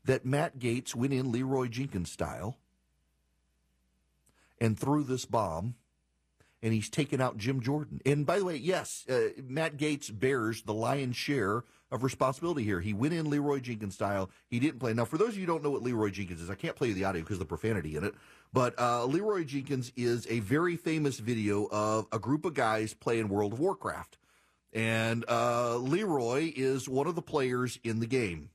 that 0.09 0.25
Matt 0.25 0.57
Gaetz 0.57 0.95
went 0.95 1.13
in 1.13 1.31
Leroy 1.31 1.67
Jenkins 1.67 2.11
style 2.11 2.57
and 4.59 4.77
threw 4.77 5.03
this 5.03 5.25
bomb, 5.25 5.75
and 6.63 6.73
he's 6.73 6.89
taken 6.89 7.21
out 7.21 7.37
Jim 7.37 7.61
Jordan. 7.61 8.01
And 8.07 8.25
by 8.25 8.39
the 8.39 8.45
way, 8.45 8.55
yes, 8.55 9.05
uh, 9.07 9.29
Matt 9.47 9.77
Gaetz 9.77 10.09
bears 10.11 10.63
the 10.63 10.73
lion's 10.73 11.15
share 11.15 11.63
of 11.91 12.03
responsibility 12.03 12.63
here. 12.63 12.81
He 12.81 12.91
went 12.91 13.13
in 13.13 13.29
Leroy 13.29 13.59
Jenkins 13.59 13.93
style. 13.93 14.31
He 14.47 14.59
didn't 14.59 14.79
play. 14.79 14.93
Now, 14.93 15.05
for 15.05 15.19
those 15.19 15.29
of 15.29 15.35
you 15.35 15.41
who 15.41 15.45
don't 15.45 15.61
know 15.61 15.69
what 15.69 15.83
Leroy 15.83 16.09
Jenkins 16.09 16.41
is, 16.41 16.49
I 16.49 16.55
can't 16.55 16.75
play 16.75 16.87
you 16.87 16.95
the 16.95 17.05
audio 17.05 17.21
because 17.21 17.35
of 17.35 17.41
the 17.41 17.45
profanity 17.45 17.95
in 17.95 18.03
it. 18.03 18.15
But 18.51 18.79
uh, 18.79 19.05
Leroy 19.05 19.43
Jenkins 19.43 19.91
is 19.95 20.25
a 20.27 20.39
very 20.39 20.75
famous 20.75 21.19
video 21.19 21.67
of 21.71 22.07
a 22.11 22.17
group 22.17 22.45
of 22.45 22.55
guys 22.55 22.95
playing 22.95 23.29
World 23.29 23.53
of 23.53 23.59
Warcraft. 23.59 24.17
And 24.73 25.23
uh, 25.29 25.77
Leroy 25.77 26.51
is 26.55 26.89
one 26.89 27.05
of 27.05 27.13
the 27.13 27.21
players 27.21 27.77
in 27.83 27.99
the 27.99 28.07
game 28.07 28.49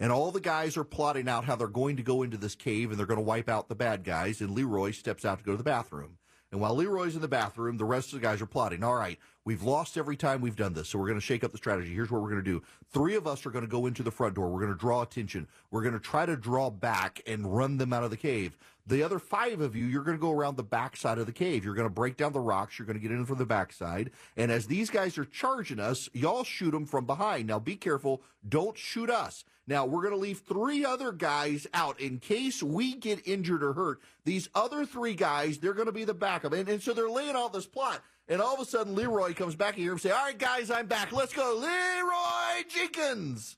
and 0.00 0.10
all 0.10 0.32
the 0.32 0.40
guys 0.40 0.76
are 0.76 0.84
plotting 0.84 1.28
out 1.28 1.44
how 1.44 1.54
they're 1.54 1.68
going 1.68 1.96
to 1.96 2.02
go 2.02 2.22
into 2.22 2.38
this 2.38 2.54
cave 2.54 2.90
and 2.90 2.98
they're 2.98 3.06
going 3.06 3.18
to 3.18 3.22
wipe 3.22 3.48
out 3.48 3.68
the 3.68 3.74
bad 3.74 4.02
guys. 4.02 4.40
And 4.40 4.50
Leroy 4.50 4.92
steps 4.92 5.24
out 5.24 5.38
to 5.38 5.44
go 5.44 5.52
to 5.52 5.58
the 5.58 5.62
bathroom. 5.62 6.16
And 6.50 6.60
while 6.60 6.74
Leroy's 6.74 7.14
in 7.14 7.20
the 7.20 7.28
bathroom, 7.28 7.76
the 7.76 7.84
rest 7.84 8.12
of 8.12 8.20
the 8.20 8.26
guys 8.26 8.40
are 8.42 8.46
plotting. 8.46 8.82
All 8.82 8.96
right, 8.96 9.18
we've 9.44 9.62
lost 9.62 9.96
every 9.96 10.16
time 10.16 10.40
we've 10.40 10.56
done 10.56 10.72
this, 10.72 10.88
so 10.88 10.98
we're 10.98 11.06
going 11.06 11.20
to 11.20 11.24
shake 11.24 11.44
up 11.44 11.52
the 11.52 11.58
strategy. 11.58 11.94
Here's 11.94 12.10
what 12.10 12.22
we're 12.22 12.30
going 12.30 12.42
to 12.42 12.50
do. 12.50 12.62
Three 12.92 13.14
of 13.14 13.28
us 13.28 13.46
are 13.46 13.50
going 13.50 13.64
to 13.64 13.70
go 13.70 13.86
into 13.86 14.02
the 14.02 14.10
front 14.10 14.34
door. 14.34 14.48
We're 14.48 14.58
going 14.58 14.72
to 14.72 14.78
draw 14.78 15.02
attention. 15.02 15.46
We're 15.70 15.82
going 15.82 15.94
to 15.94 16.00
try 16.00 16.26
to 16.26 16.36
draw 16.36 16.70
back 16.70 17.20
and 17.24 17.56
run 17.56 17.76
them 17.76 17.92
out 17.92 18.02
of 18.02 18.10
the 18.10 18.16
cave. 18.16 18.58
The 18.90 19.04
other 19.04 19.20
five 19.20 19.60
of 19.60 19.76
you, 19.76 19.84
you're 19.86 20.02
going 20.02 20.16
to 20.16 20.20
go 20.20 20.32
around 20.32 20.56
the 20.56 20.64
backside 20.64 21.18
of 21.18 21.26
the 21.26 21.32
cave. 21.32 21.64
You're 21.64 21.76
going 21.76 21.86
to 21.86 21.94
break 21.94 22.16
down 22.16 22.32
the 22.32 22.40
rocks. 22.40 22.76
You're 22.76 22.86
going 22.86 22.98
to 22.98 23.00
get 23.00 23.12
in 23.12 23.24
from 23.24 23.38
the 23.38 23.46
backside. 23.46 24.10
And 24.36 24.50
as 24.50 24.66
these 24.66 24.90
guys 24.90 25.16
are 25.16 25.24
charging 25.24 25.78
us, 25.78 26.08
y'all 26.12 26.42
shoot 26.42 26.72
them 26.72 26.86
from 26.86 27.06
behind. 27.06 27.46
Now 27.46 27.60
be 27.60 27.76
careful. 27.76 28.20
Don't 28.48 28.76
shoot 28.76 29.08
us. 29.08 29.44
Now 29.68 29.86
we're 29.86 30.02
going 30.02 30.14
to 30.14 30.18
leave 30.18 30.40
three 30.40 30.84
other 30.84 31.12
guys 31.12 31.68
out 31.72 32.00
in 32.00 32.18
case 32.18 32.64
we 32.64 32.96
get 32.96 33.28
injured 33.28 33.62
or 33.62 33.74
hurt. 33.74 34.00
These 34.24 34.48
other 34.56 34.84
three 34.84 35.14
guys, 35.14 35.58
they're 35.58 35.72
going 35.72 35.86
to 35.86 35.92
be 35.92 36.04
the 36.04 36.12
backup. 36.12 36.52
And, 36.52 36.68
and 36.68 36.82
so 36.82 36.92
they're 36.92 37.08
laying 37.08 37.36
out 37.36 37.52
this 37.52 37.66
plot. 37.66 38.02
And 38.26 38.42
all 38.42 38.54
of 38.54 38.60
a 38.60 38.64
sudden, 38.64 38.96
Leroy 38.96 39.34
comes 39.34 39.54
back 39.54 39.76
here 39.76 39.92
and 39.92 40.00
say, 40.00 40.10
all 40.10 40.24
right, 40.24 40.36
guys, 40.36 40.68
I'm 40.68 40.86
back. 40.86 41.12
Let's 41.12 41.32
go. 41.32 41.54
Leroy 41.54 42.64
Jenkins. 42.68 43.56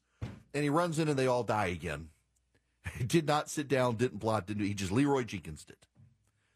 And 0.53 0.63
he 0.63 0.69
runs 0.69 0.99
in 0.99 1.09
and 1.09 1.19
they 1.19 1.27
all 1.27 1.43
die 1.43 1.69
again. 1.69 2.11
did 3.07 3.27
not 3.27 3.51
sit 3.51 3.69
down, 3.69 3.97
didn't 3.97 4.21
plot, 4.21 4.47
didn't 4.47 4.63
do. 4.63 4.69
He 4.69 4.75
just 4.75 4.93
Leroy 4.93 5.25
Jenkins 5.25 5.65
did. 5.65 5.77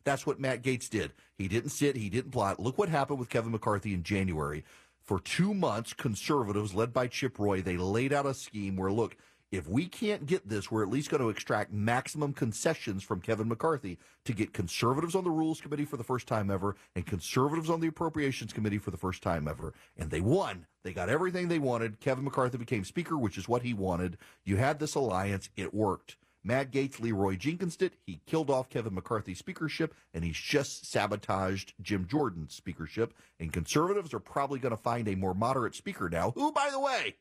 That's 0.05 0.27
what 0.27 0.39
Matt 0.39 0.63
Gaetz 0.63 0.89
did. 0.89 1.13
He 1.37 1.49
didn't 1.49 1.71
sit, 1.71 1.97
he 1.97 2.09
didn't 2.09 2.31
plot. 2.31 2.61
Look 2.61 2.79
what 2.79 2.89
happened 2.89 3.19
with 3.19 3.29
Kevin 3.29 3.53
McCarthy 3.53 3.93
in 3.93 4.05
January. 4.05 4.65
For 5.03 5.21
two 5.21 5.55
months, 5.55 5.93
conservatives 5.93 6.75
led 6.75 6.93
by 6.93 7.09
Chip 7.09 7.39
Roy, 7.39 7.61
they 7.61 7.77
laid 7.77 8.13
out 8.13 8.27
a 8.27 8.35
scheme 8.35 8.77
where, 8.77 8.91
look, 8.91 9.17
if 9.53 9.69
we 9.69 9.87
can't 9.87 10.27
get 10.27 10.49
this, 10.49 10.71
we're 10.71 10.83
at 10.83 10.91
least 10.91 11.09
going 11.09 11.23
to 11.23 11.29
extract 11.29 11.73
maximum 11.73 12.33
concessions 12.33 13.03
from 13.03 13.21
Kevin 13.21 13.49
McCarthy 13.49 13.99
to 14.25 14.33
get 14.33 14.53
conservatives 14.53 15.15
on 15.15 15.25
the 15.25 15.31
Rules 15.31 15.61
Committee 15.61 15.85
for 15.85 15.97
the 15.97 16.05
first 16.05 16.27
time 16.27 16.51
ever 16.51 16.77
and 16.95 17.07
conservatives 17.07 17.71
on 17.71 17.81
the 17.81 17.87
Appropriations 17.87 18.53
Committee 18.53 18.79
for 18.79 18.91
the 18.91 18.97
first 18.97 19.23
time 19.23 19.47
ever. 19.47 19.73
And 19.97 20.11
they 20.11 20.21
won. 20.21 20.67
They 20.83 20.93
got 20.93 21.09
everything 21.09 21.49
they 21.49 21.59
wanted. 21.59 22.01
Kevin 22.01 22.25
McCarthy 22.25 22.59
became 22.59 22.85
Speaker, 22.85 23.17
which 23.17 23.39
is 23.39 23.49
what 23.49 23.63
he 23.63 23.73
wanted. 23.73 24.19
You 24.45 24.57
had 24.57 24.79
this 24.79 24.95
alliance. 24.95 25.49
It 25.57 25.73
worked. 25.73 26.17
Matt 26.47 26.71
Gaetz, 26.71 27.01
Leroy 27.01 27.35
Jenkins 27.35 27.77
did. 27.77 27.97
He 28.07 28.21
killed 28.25 28.51
off 28.51 28.69
Kevin 28.69 28.95
McCarthy's 28.95 29.41
speakership, 29.41 29.95
and 30.15 30.23
he's 30.23 30.37
just 30.37 30.87
sabotaged 30.87 31.75
Jim 31.83 32.07
Jordan's 32.07 32.55
speakership. 32.55 33.15
And 33.41 33.53
conservatives 33.53 34.15
are 34.15 34.21
probably 34.21 34.61
going 34.61 34.71
to 34.71 34.81
find 34.81 35.09
a 35.09 35.17
more 35.17 35.35
moderate 35.35 35.75
speaker 35.75 36.09
now, 36.09 36.31
who, 36.37 36.53
by 36.53 36.69
the 36.71 36.79
way, 36.79 37.17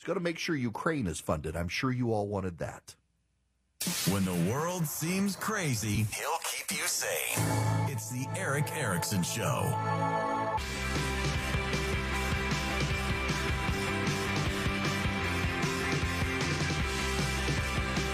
is 0.00 0.04
going 0.04 0.18
to 0.18 0.24
make 0.24 0.38
sure 0.38 0.56
Ukraine 0.56 1.06
is 1.06 1.20
funded. 1.20 1.56
I'm 1.56 1.68
sure 1.68 1.92
you 1.92 2.12
all 2.12 2.26
wanted 2.26 2.58
that. 2.58 2.94
When 4.10 4.24
the 4.24 4.50
world 4.50 4.86
seems 4.86 5.36
crazy, 5.36 6.06
he'll 6.12 6.40
keep 6.44 6.70
you 6.70 6.86
sane. 6.86 7.44
It's 7.88 8.08
the 8.10 8.26
Erick 8.34 8.66
Erickson 8.76 9.22
Show. 9.22 9.74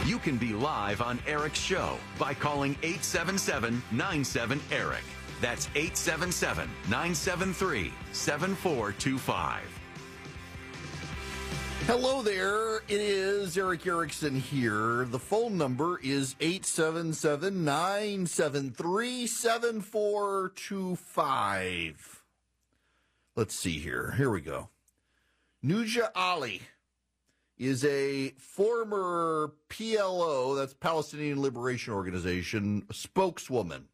You 0.04 0.18
can 0.18 0.38
be 0.38 0.52
live 0.52 1.00
on 1.00 1.18
Erick's 1.26 1.60
show 1.60 1.98
by 2.18 2.34
calling 2.34 2.72
877 2.82 3.82
97 3.92 4.60
Erick. 4.72 5.04
That's 5.40 5.66
877 5.74 6.68
973 6.88 7.92
7425. 8.12 9.75
Hello 11.86 12.20
there. 12.20 12.78
It 12.88 13.00
is 13.00 13.56
Erick 13.56 13.86
Erickson 13.86 14.40
here. 14.40 15.04
The 15.04 15.20
phone 15.20 15.56
number 15.56 16.00
is 16.02 16.34
877 16.40 17.64
973 17.64 19.28
7425. 19.28 22.24
Let's 23.36 23.54
see 23.54 23.78
here. 23.78 24.14
Here 24.16 24.30
we 24.30 24.40
go. 24.40 24.70
Nuja 25.64 26.10
Ali 26.16 26.62
is 27.56 27.84
a 27.84 28.30
former 28.30 29.52
PLO, 29.70 30.56
that's 30.56 30.74
Palestinian 30.74 31.40
Liberation 31.40 31.92
Organization, 31.92 32.84
spokeswoman. 32.90 33.84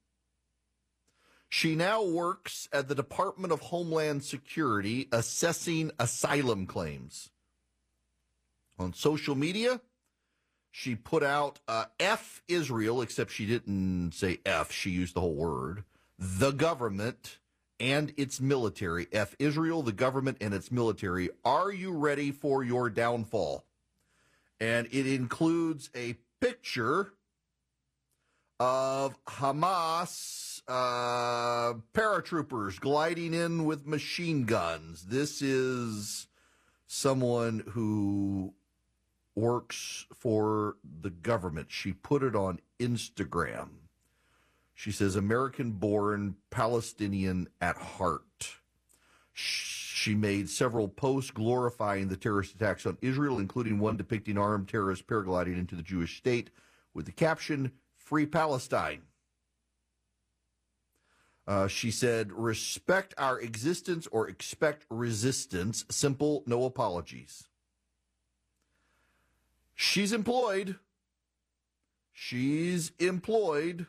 She 1.50 1.74
now 1.74 2.02
works 2.02 2.70
at 2.72 2.88
the 2.88 2.94
Department 2.94 3.52
of 3.52 3.60
Homeland 3.60 4.24
Security 4.24 5.08
assessing 5.12 5.90
asylum 5.98 6.66
claims. 6.66 7.28
On 8.78 8.92
social 8.92 9.34
media, 9.34 9.80
she 10.70 10.94
put 10.96 11.22
out 11.22 11.60
uh, 11.68 11.84
F 12.00 12.42
Israel, 12.48 13.02
except 13.02 13.30
she 13.30 13.46
didn't 13.46 14.12
say 14.12 14.38
F, 14.46 14.72
she 14.72 14.90
used 14.90 15.14
the 15.14 15.20
whole 15.20 15.34
word, 15.34 15.84
the 16.18 16.50
government 16.50 17.38
and 17.78 18.12
its 18.16 18.40
military. 18.40 19.06
F 19.12 19.34
Israel, 19.38 19.82
the 19.82 19.92
government 19.92 20.38
and 20.40 20.54
its 20.54 20.70
military. 20.70 21.28
Are 21.44 21.70
you 21.70 21.92
ready 21.92 22.30
for 22.30 22.62
your 22.62 22.88
downfall? 22.88 23.64
And 24.60 24.86
it 24.92 25.06
includes 25.06 25.90
a 25.94 26.16
picture 26.40 27.12
of 28.60 29.16
Hamas 29.24 30.62
uh, 30.68 31.74
paratroopers 31.92 32.78
gliding 32.78 33.34
in 33.34 33.64
with 33.64 33.86
machine 33.86 34.44
guns. 34.44 35.06
This 35.06 35.42
is 35.42 36.28
someone 36.86 37.64
who 37.70 38.54
works 39.34 40.06
for 40.14 40.76
the 41.00 41.10
government. 41.10 41.68
She 41.70 41.92
put 41.92 42.22
it 42.22 42.36
on 42.36 42.60
Instagram. 42.78 43.68
She 44.74 44.92
says, 44.92 45.16
American 45.16 45.72
born, 45.72 46.36
Palestinian 46.50 47.48
at 47.60 47.76
heart. 47.76 48.56
She 49.32 50.14
made 50.14 50.50
several 50.50 50.88
posts 50.88 51.30
glorifying 51.30 52.08
the 52.08 52.16
terrorist 52.16 52.54
attacks 52.54 52.84
on 52.86 52.98
Israel, 53.00 53.38
including 53.38 53.78
one 53.78 53.96
depicting 53.96 54.36
armed 54.36 54.68
terrorists 54.68 55.04
paragliding 55.06 55.58
into 55.58 55.76
the 55.76 55.82
Jewish 55.82 56.18
state 56.18 56.50
with 56.92 57.06
the 57.06 57.12
caption, 57.12 57.72
Free 57.96 58.26
Palestine. 58.26 59.02
Uh, 61.46 61.66
she 61.66 61.90
said, 61.90 62.32
respect 62.32 63.14
our 63.18 63.38
existence 63.40 64.06
or 64.12 64.28
expect 64.28 64.86
resistance. 64.90 65.84
Simple, 65.90 66.44
no 66.46 66.64
apologies. 66.64 67.48
She's 69.82 70.12
employed. 70.12 70.76
She's 72.12 72.92
employed. 73.00 73.86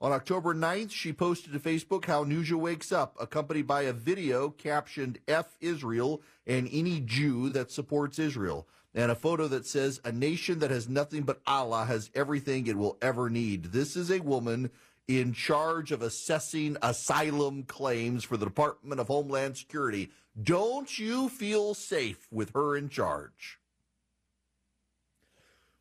On 0.00 0.12
October 0.12 0.54
9th, 0.54 0.92
she 0.92 1.12
posted 1.12 1.52
to 1.52 1.58
Facebook 1.58 2.04
how 2.04 2.22
Nuja 2.22 2.52
wakes 2.52 2.92
up, 2.92 3.16
accompanied 3.20 3.66
by 3.66 3.82
a 3.82 3.92
video 3.92 4.50
captioned 4.50 5.18
F 5.26 5.56
Israel 5.60 6.22
and 6.46 6.68
any 6.72 7.00
Jew 7.00 7.48
that 7.48 7.72
supports 7.72 8.20
Israel, 8.20 8.68
and 8.94 9.10
a 9.10 9.16
photo 9.16 9.48
that 9.48 9.66
says, 9.66 10.00
A 10.04 10.12
nation 10.12 10.60
that 10.60 10.70
has 10.70 10.88
nothing 10.88 11.24
but 11.24 11.42
Allah 11.48 11.84
has 11.84 12.12
everything 12.14 12.68
it 12.68 12.78
will 12.78 12.96
ever 13.02 13.28
need. 13.28 13.64
This 13.64 13.96
is 13.96 14.12
a 14.12 14.20
woman 14.20 14.70
in 15.08 15.32
charge 15.32 15.90
of 15.90 16.00
assessing 16.00 16.76
asylum 16.80 17.64
claims 17.64 18.22
for 18.22 18.36
the 18.36 18.46
Department 18.46 19.00
of 19.00 19.08
Homeland 19.08 19.56
Security. 19.56 20.10
Don't 20.40 20.96
you 20.96 21.28
feel 21.28 21.74
safe 21.74 22.28
with 22.30 22.54
her 22.54 22.76
in 22.76 22.88
charge? 22.88 23.58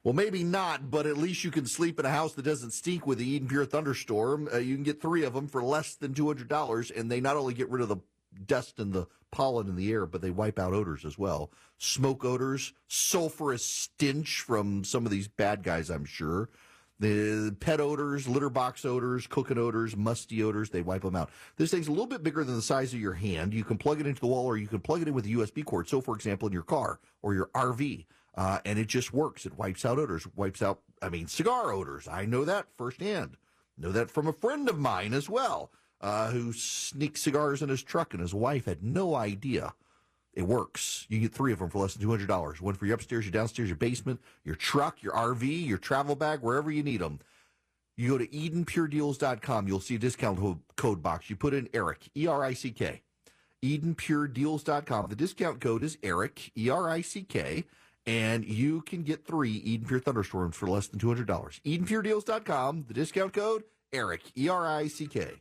Well, 0.08 0.14
maybe 0.14 0.42
not, 0.42 0.90
but 0.90 1.06
at 1.06 1.18
least 1.18 1.44
you 1.44 1.52
can 1.52 1.66
sleep 1.66 2.00
in 2.00 2.06
a 2.06 2.10
house 2.10 2.32
that 2.36 2.46
doesn't 2.46 2.72
stink 2.72 3.06
with 3.06 3.18
the 3.18 3.28
Eden 3.28 3.50
Pure 3.50 3.66
thunderstorm. 3.66 4.48
Uh, 4.54 4.60
you 4.60 4.74
can 4.76 4.86
get 4.86 5.02
three 5.02 5.26
of 5.26 5.34
them 5.34 5.50
for 5.50 5.62
less 5.62 5.96
than 5.96 6.14
$200, 6.14 6.98
and 6.98 7.12
they 7.12 7.20
not 7.20 7.36
only 7.36 7.54
get 7.54 7.70
rid 7.70 7.82
of 7.82 7.90
the 7.90 7.98
dust 8.46 8.80
and 8.80 8.94
the 8.94 9.08
pollen 9.32 9.68
in 9.68 9.76
the 9.76 9.92
air, 9.92 10.06
but 10.06 10.22
they 10.22 10.32
wipe 10.32 10.60
out 10.60 10.72
odors 10.72 11.04
as 11.04 11.18
well. 11.18 11.52
Smoke 11.78 12.24
odors, 12.24 12.72
sulfurous 12.90 13.60
stench 13.60 14.40
from 14.40 14.86
some 14.86 15.04
of 15.04 15.12
these 15.12 15.28
bad 15.28 15.62
guys, 15.62 15.90
I'm 15.90 16.06
sure. 16.06 16.48
The 17.02 17.54
pet 17.60 17.82
odors, 17.82 18.30
litter 18.30 18.50
box 18.50 18.86
odors, 18.86 19.28
cooking 19.28 19.58
odors, 19.58 19.98
musty 19.98 20.42
odors, 20.42 20.70
they 20.70 20.84
wipe 20.84 21.02
them 21.02 21.18
out. 21.18 21.32
This 21.58 21.72
thing's 21.72 21.90
a 21.90 21.92
little 21.92 22.08
bit 22.08 22.24
bigger 22.24 22.46
than 22.46 22.56
the 22.56 22.62
size 22.62 22.94
of 22.94 23.02
your 23.02 23.12
hand. 23.12 23.54
You 23.54 23.66
can 23.66 23.78
plug 23.78 24.00
it 24.00 24.08
into 24.08 24.22
the 24.22 24.28
wall 24.28 24.46
or 24.46 24.56
you 24.56 24.68
can 24.68 24.80
plug 24.80 25.02
it 25.02 25.10
in 25.10 25.14
with 25.14 25.26
a 25.26 25.30
USB 25.32 25.66
cord. 25.66 25.90
So, 25.90 26.00
for 26.00 26.16
example, 26.16 26.48
in 26.48 26.54
your 26.54 26.64
car 26.64 27.02
or 27.22 27.34
your 27.34 27.48
RV, 27.48 28.06
uh, 28.38 28.60
and 28.64 28.78
it 28.78 28.88
just 28.88 29.14
works. 29.14 29.46
It 29.46 29.58
wipes 29.58 29.84
out 29.84 29.98
odors, 29.98 30.28
wipes 30.36 30.62
out, 30.62 30.80
I 31.02 31.10
mean, 31.10 31.28
cigar 31.28 31.74
odors. 31.74 32.08
I 32.08 32.26
know 32.26 32.46
that 32.46 32.68
firsthand. 32.78 33.36
Know 33.78 33.92
that 33.92 34.12
from 34.12 34.28
a 34.28 34.34
friend 34.34 34.70
of 34.70 34.78
mine 34.78 35.14
as 35.14 35.28
well, 35.28 35.72
uh, 36.02 36.30
who 36.30 36.54
sneaks 36.54 37.22
cigars 37.22 37.62
in 37.62 37.70
his 37.70 37.84
truck, 37.84 38.14
and 38.14 38.22
his 38.22 38.34
wife 38.34 38.66
had 38.66 38.84
no 38.84 39.16
idea. 39.16 39.74
It 40.34 40.44
works. 40.44 41.08
You 41.10 41.20
get 41.20 41.34
three 41.34 41.52
of 41.52 41.60
them 41.60 41.72
for 41.72 41.80
less 41.80 41.96
than 41.96 42.08
$200. 42.08 42.62
One 42.62 42.76
for 42.76 42.86
your 42.86 42.94
upstairs, 42.94 43.26
your 43.26 43.32
downstairs, 43.32 43.70
your 43.70 43.76
basement, 43.76 44.22
your 44.44 44.56
truck, 44.56 45.02
your 45.02 45.14
RV, 45.14 45.68
your 45.68 45.80
travel 45.80 46.16
bag, 46.16 46.42
wherever 46.42 46.70
you 46.70 46.84
need 46.84 47.02
them. 47.02 47.20
You 47.96 48.10
go 48.10 48.18
to 48.20 48.28
EdenPureDeals.com. 48.28 49.68
You'll 49.68 49.80
see 49.80 49.96
a 49.96 50.00
discount 50.00 50.40
code 50.76 51.02
box. 51.02 51.32
You 51.32 51.36
put 51.36 51.56
in 51.56 51.68
Erick 51.74 52.12
E 52.16 52.28
R 52.28 52.44
I 52.44 52.54
C 52.54 52.70
K. 52.70 53.02
EdenPureDeals.com. 53.64 55.08
The 55.10 55.16
discount 55.16 55.60
code 55.60 55.84
is 55.84 55.98
Erick, 56.04 56.52
E 56.56 56.70
R 56.70 56.88
I 56.88 57.02
C 57.02 57.24
K 57.24 57.66
and 58.08 58.46
you 58.46 58.82
can 58.82 59.04
get 59.04 59.26
three 59.26 59.52
Eden 59.52 59.86
Pure 59.86 60.00
Thunderstorms 60.00 60.56
for 60.56 60.68
less 60.68 60.88
than 60.88 61.00
$200. 61.00 61.28
EdenPureDeals.com, 61.28 62.86
the 62.88 62.94
discount 62.94 63.34
code, 63.34 63.64
ERICK, 63.94 64.22
E 64.38 64.50
R 64.50 64.66
I 64.66 64.88
C 64.88 65.08
K. 65.08 65.34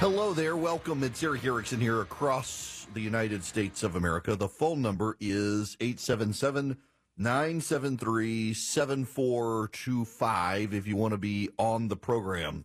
Hello 0.00 0.32
there, 0.32 0.56
welcome. 0.56 1.04
It's 1.04 1.22
Erick 1.22 1.44
Erickson 1.44 1.78
here 1.78 2.00
across 2.00 2.86
the 2.94 3.00
United 3.00 3.44
States 3.44 3.82
of 3.82 3.96
America. 3.96 4.34
The 4.34 4.48
phone 4.48 4.80
number 4.80 5.14
is 5.20 5.76
877 5.80 6.78
973 7.18 8.54
7425 8.54 10.72
if 10.72 10.86
you 10.86 10.96
want 10.96 11.12
to 11.12 11.18
be 11.18 11.50
on 11.58 11.88
the 11.88 11.96
program. 11.96 12.64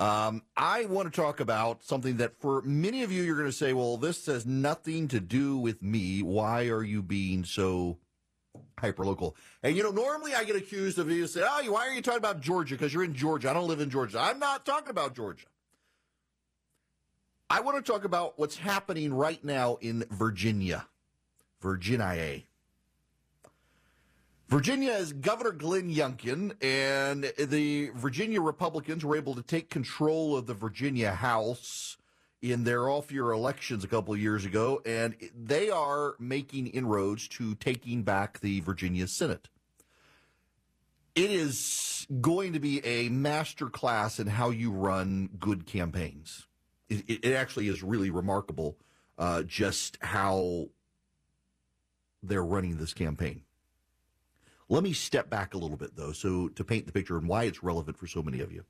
Um, 0.00 0.42
I 0.56 0.86
want 0.86 1.12
to 1.12 1.20
talk 1.20 1.40
about 1.40 1.84
something 1.84 2.16
that 2.16 2.40
for 2.40 2.62
many 2.62 3.02
of 3.02 3.12
you, 3.12 3.22
you're 3.22 3.36
going 3.36 3.46
to 3.46 3.52
say, 3.52 3.74
well, 3.74 3.98
this 3.98 4.24
has 4.26 4.46
nothing 4.46 5.08
to 5.08 5.20
do 5.20 5.58
with 5.58 5.82
me. 5.82 6.22
Why 6.22 6.68
are 6.68 6.82
you 6.82 7.02
being 7.02 7.44
so 7.44 7.98
hyperlocal? 8.78 9.34
And, 9.62 9.76
you 9.76 9.82
know, 9.82 9.90
normally 9.90 10.34
I 10.34 10.44
get 10.44 10.56
accused 10.56 10.98
of 10.98 11.10
you 11.10 11.26
say, 11.26 11.42
oh, 11.44 11.70
why 11.70 11.86
are 11.86 11.92
you 11.92 12.00
talking 12.00 12.16
about 12.16 12.40
Georgia? 12.40 12.76
Because 12.76 12.94
you're 12.94 13.04
in 13.04 13.12
Georgia. 13.14 13.50
I 13.50 13.52
don't 13.52 13.68
live 13.68 13.80
in 13.80 13.90
Georgia. 13.90 14.18
I'm 14.18 14.38
not 14.38 14.64
talking 14.64 14.88
about 14.88 15.14
Georgia. 15.14 15.44
I 17.50 17.60
want 17.60 17.84
to 17.84 17.92
talk 17.92 18.04
about 18.04 18.38
what's 18.38 18.56
happening 18.56 19.12
right 19.12 19.44
now 19.44 19.76
in 19.82 20.04
Virginia, 20.10 20.86
Virginia. 21.60 22.42
Virginia 24.50 24.90
is 24.94 25.12
Governor 25.12 25.52
Glenn 25.52 25.94
Youngkin, 25.94 26.60
and 26.60 27.32
the 27.38 27.90
Virginia 27.94 28.42
Republicans 28.42 29.04
were 29.04 29.14
able 29.16 29.36
to 29.36 29.42
take 29.42 29.70
control 29.70 30.36
of 30.36 30.46
the 30.46 30.54
Virginia 30.54 31.12
House 31.12 31.96
in 32.42 32.64
their 32.64 32.88
off 32.88 33.12
year 33.12 33.30
elections 33.30 33.84
a 33.84 33.86
couple 33.86 34.12
of 34.12 34.18
years 34.18 34.44
ago, 34.44 34.82
and 34.84 35.14
they 35.40 35.70
are 35.70 36.16
making 36.18 36.66
inroads 36.66 37.28
to 37.28 37.54
taking 37.54 38.02
back 38.02 38.40
the 38.40 38.58
Virginia 38.58 39.06
Senate. 39.06 39.48
It 41.14 41.30
is 41.30 42.08
going 42.20 42.52
to 42.52 42.58
be 42.58 42.84
a 42.84 43.08
master 43.08 43.68
class 43.68 44.18
in 44.18 44.26
how 44.26 44.50
you 44.50 44.72
run 44.72 45.30
good 45.38 45.64
campaigns. 45.64 46.48
It, 46.88 47.04
it 47.24 47.34
actually 47.34 47.68
is 47.68 47.84
really 47.84 48.10
remarkable 48.10 48.78
uh, 49.16 49.44
just 49.44 49.96
how 50.00 50.70
they're 52.20 52.42
running 52.42 52.78
this 52.78 52.92
campaign. 52.92 53.42
Let 54.70 54.84
me 54.84 54.92
step 54.92 55.28
back 55.28 55.54
a 55.54 55.58
little 55.58 55.76
bit, 55.76 55.96
though, 55.96 56.12
so 56.12 56.46
to 56.50 56.62
paint 56.62 56.86
the 56.86 56.92
picture 56.92 57.18
and 57.18 57.26
why 57.26 57.42
it's 57.42 57.60
relevant 57.60 57.98
for 57.98 58.06
so 58.06 58.22
many 58.22 58.40
of 58.40 58.52
you. 58.52 58.64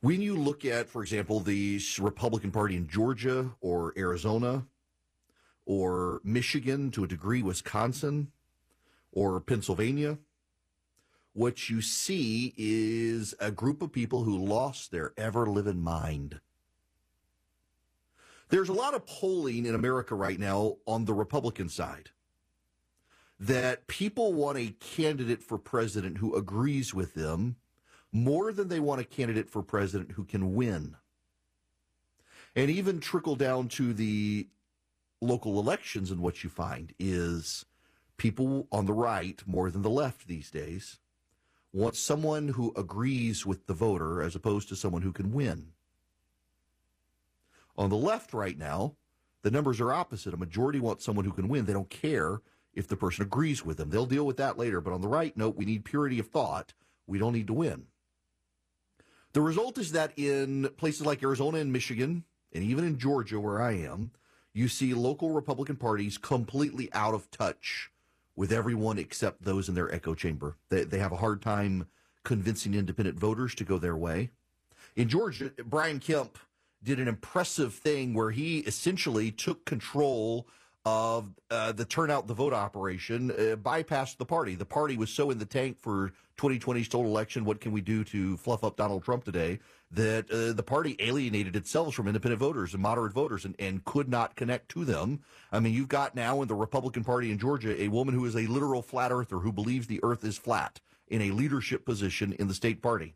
When 0.00 0.22
you 0.22 0.34
look 0.34 0.64
at, 0.64 0.88
for 0.88 1.02
example, 1.02 1.40
the 1.40 1.78
Republican 2.00 2.50
Party 2.50 2.74
in 2.74 2.88
Georgia 2.88 3.50
or 3.60 3.92
Arizona 3.98 4.64
or 5.66 6.22
Michigan, 6.24 6.90
to 6.92 7.04
a 7.04 7.06
degree, 7.06 7.42
Wisconsin 7.42 8.32
or 9.12 9.40
Pennsylvania, 9.40 10.16
what 11.34 11.68
you 11.68 11.82
see 11.82 12.54
is 12.56 13.34
a 13.40 13.50
group 13.50 13.82
of 13.82 13.92
people 13.92 14.24
who 14.24 14.38
lost 14.38 14.90
their 14.90 15.12
ever 15.18 15.46
living 15.46 15.82
mind. 15.82 16.40
There's 18.48 18.70
a 18.70 18.72
lot 18.72 18.94
of 18.94 19.04
polling 19.04 19.66
in 19.66 19.74
America 19.74 20.14
right 20.14 20.40
now 20.40 20.76
on 20.86 21.04
the 21.04 21.12
Republican 21.12 21.68
side 21.68 22.08
that 23.40 23.86
people 23.86 24.32
want 24.32 24.58
a 24.58 24.74
candidate 24.80 25.42
for 25.42 25.58
president 25.58 26.18
who 26.18 26.34
agrees 26.34 26.92
with 26.92 27.14
them 27.14 27.56
more 28.12 28.52
than 28.52 28.68
they 28.68 28.80
want 28.80 29.00
a 29.00 29.04
candidate 29.04 29.48
for 29.48 29.62
president 29.62 30.12
who 30.12 30.24
can 30.24 30.54
win. 30.54 30.96
And 32.56 32.70
even 32.70 33.00
trickle 33.00 33.36
down 33.36 33.68
to 33.68 33.92
the 33.92 34.48
local 35.20 35.60
elections, 35.60 36.10
and 36.10 36.20
what 36.20 36.42
you 36.42 36.50
find 36.50 36.92
is 36.98 37.64
people 38.16 38.66
on 38.72 38.86
the 38.86 38.92
right, 38.92 39.40
more 39.46 39.70
than 39.70 39.82
the 39.82 39.90
left 39.90 40.26
these 40.26 40.50
days, 40.50 40.98
want 41.72 41.94
someone 41.94 42.48
who 42.48 42.72
agrees 42.76 43.46
with 43.46 43.66
the 43.66 43.74
voter 43.74 44.22
as 44.22 44.34
opposed 44.34 44.68
to 44.68 44.76
someone 44.76 45.02
who 45.02 45.12
can 45.12 45.32
win. 45.32 45.68
On 47.76 47.90
the 47.90 47.96
left 47.96 48.32
right 48.32 48.58
now, 48.58 48.96
the 49.42 49.50
numbers 49.50 49.80
are 49.80 49.92
opposite. 49.92 50.34
A 50.34 50.38
majority 50.38 50.80
want 50.80 51.02
someone 51.02 51.24
who 51.24 51.32
can 51.32 51.48
win. 51.48 51.66
They 51.66 51.72
don't 51.72 51.90
care 51.90 52.40
if 52.74 52.86
the 52.86 52.96
person 52.96 53.24
agrees 53.24 53.64
with 53.64 53.76
them. 53.76 53.90
They'll 53.90 54.06
deal 54.06 54.26
with 54.26 54.36
that 54.36 54.58
later. 54.58 54.80
But 54.80 54.92
on 54.92 55.00
the 55.00 55.08
right, 55.08 55.36
note, 55.36 55.56
we 55.56 55.64
need 55.64 55.84
purity 55.84 56.18
of 56.18 56.28
thought. 56.28 56.74
We 57.06 57.18
don't 57.18 57.32
need 57.32 57.46
to 57.48 57.54
win. 57.54 57.86
The 59.32 59.40
result 59.40 59.78
is 59.78 59.92
that 59.92 60.12
in 60.16 60.68
places 60.76 61.06
like 61.06 61.22
Arizona 61.22 61.58
and 61.58 61.72
Michigan, 61.72 62.24
and 62.52 62.64
even 62.64 62.84
in 62.84 62.98
Georgia, 62.98 63.38
where 63.40 63.60
I 63.60 63.72
am, 63.72 64.10
you 64.54 64.68
see 64.68 64.94
local 64.94 65.30
Republican 65.30 65.76
parties 65.76 66.18
completely 66.18 66.88
out 66.92 67.14
of 67.14 67.30
touch 67.30 67.90
with 68.34 68.52
everyone 68.52 68.98
except 68.98 69.44
those 69.44 69.68
in 69.68 69.74
their 69.74 69.92
echo 69.94 70.14
chamber. 70.14 70.56
They, 70.68 70.84
they 70.84 70.98
have 70.98 71.12
a 71.12 71.16
hard 71.16 71.42
time 71.42 71.88
convincing 72.24 72.74
independent 72.74 73.18
voters 73.18 73.54
to 73.56 73.64
go 73.64 73.78
their 73.78 73.96
way. 73.96 74.30
In 74.96 75.08
Georgia, 75.08 75.52
Brian 75.64 76.00
Kemp 76.00 76.38
did 76.82 76.98
an 76.98 77.08
impressive 77.08 77.74
thing 77.74 78.14
where 78.14 78.30
he 78.30 78.58
essentially 78.60 79.30
took 79.30 79.64
control 79.64 80.46
of 80.84 81.30
uh, 81.50 81.72
the 81.72 81.84
turnout 81.84 82.26
the 82.26 82.34
vote 82.34 82.52
operation, 82.52 83.30
uh, 83.30 83.56
bypassed 83.56 84.16
the 84.16 84.24
party. 84.24 84.54
The 84.54 84.64
party 84.64 84.96
was 84.96 85.10
so 85.10 85.30
in 85.30 85.38
the 85.38 85.44
tank 85.44 85.78
for 85.78 86.12
2020's 86.38 86.88
total 86.88 87.10
election. 87.10 87.44
What 87.44 87.60
can 87.60 87.72
we 87.72 87.80
do 87.80 88.04
to 88.04 88.36
fluff 88.38 88.64
up 88.64 88.76
Donald 88.76 89.04
Trump 89.04 89.24
today? 89.24 89.58
That 89.90 90.30
uh, 90.30 90.52
the 90.52 90.62
party 90.62 90.96
alienated 90.98 91.56
itself 91.56 91.94
from 91.94 92.06
independent 92.06 92.40
voters 92.40 92.74
and 92.74 92.82
moderate 92.82 93.12
voters 93.12 93.44
and, 93.44 93.54
and 93.58 93.84
could 93.84 94.08
not 94.08 94.36
connect 94.36 94.68
to 94.70 94.84
them. 94.84 95.20
I 95.50 95.60
mean, 95.60 95.72
you've 95.72 95.88
got 95.88 96.14
now 96.14 96.42
in 96.42 96.48
the 96.48 96.54
Republican 96.54 97.04
Party 97.04 97.30
in 97.30 97.38
Georgia 97.38 97.80
a 97.80 97.88
woman 97.88 98.14
who 98.14 98.24
is 98.24 98.36
a 98.36 98.46
literal 98.46 98.82
flat 98.82 99.12
earther 99.12 99.38
who 99.38 99.52
believes 99.52 99.86
the 99.86 100.00
earth 100.02 100.24
is 100.24 100.38
flat 100.38 100.80
in 101.08 101.22
a 101.22 101.30
leadership 101.30 101.84
position 101.84 102.34
in 102.34 102.48
the 102.48 102.54
state 102.54 102.82
party. 102.82 103.14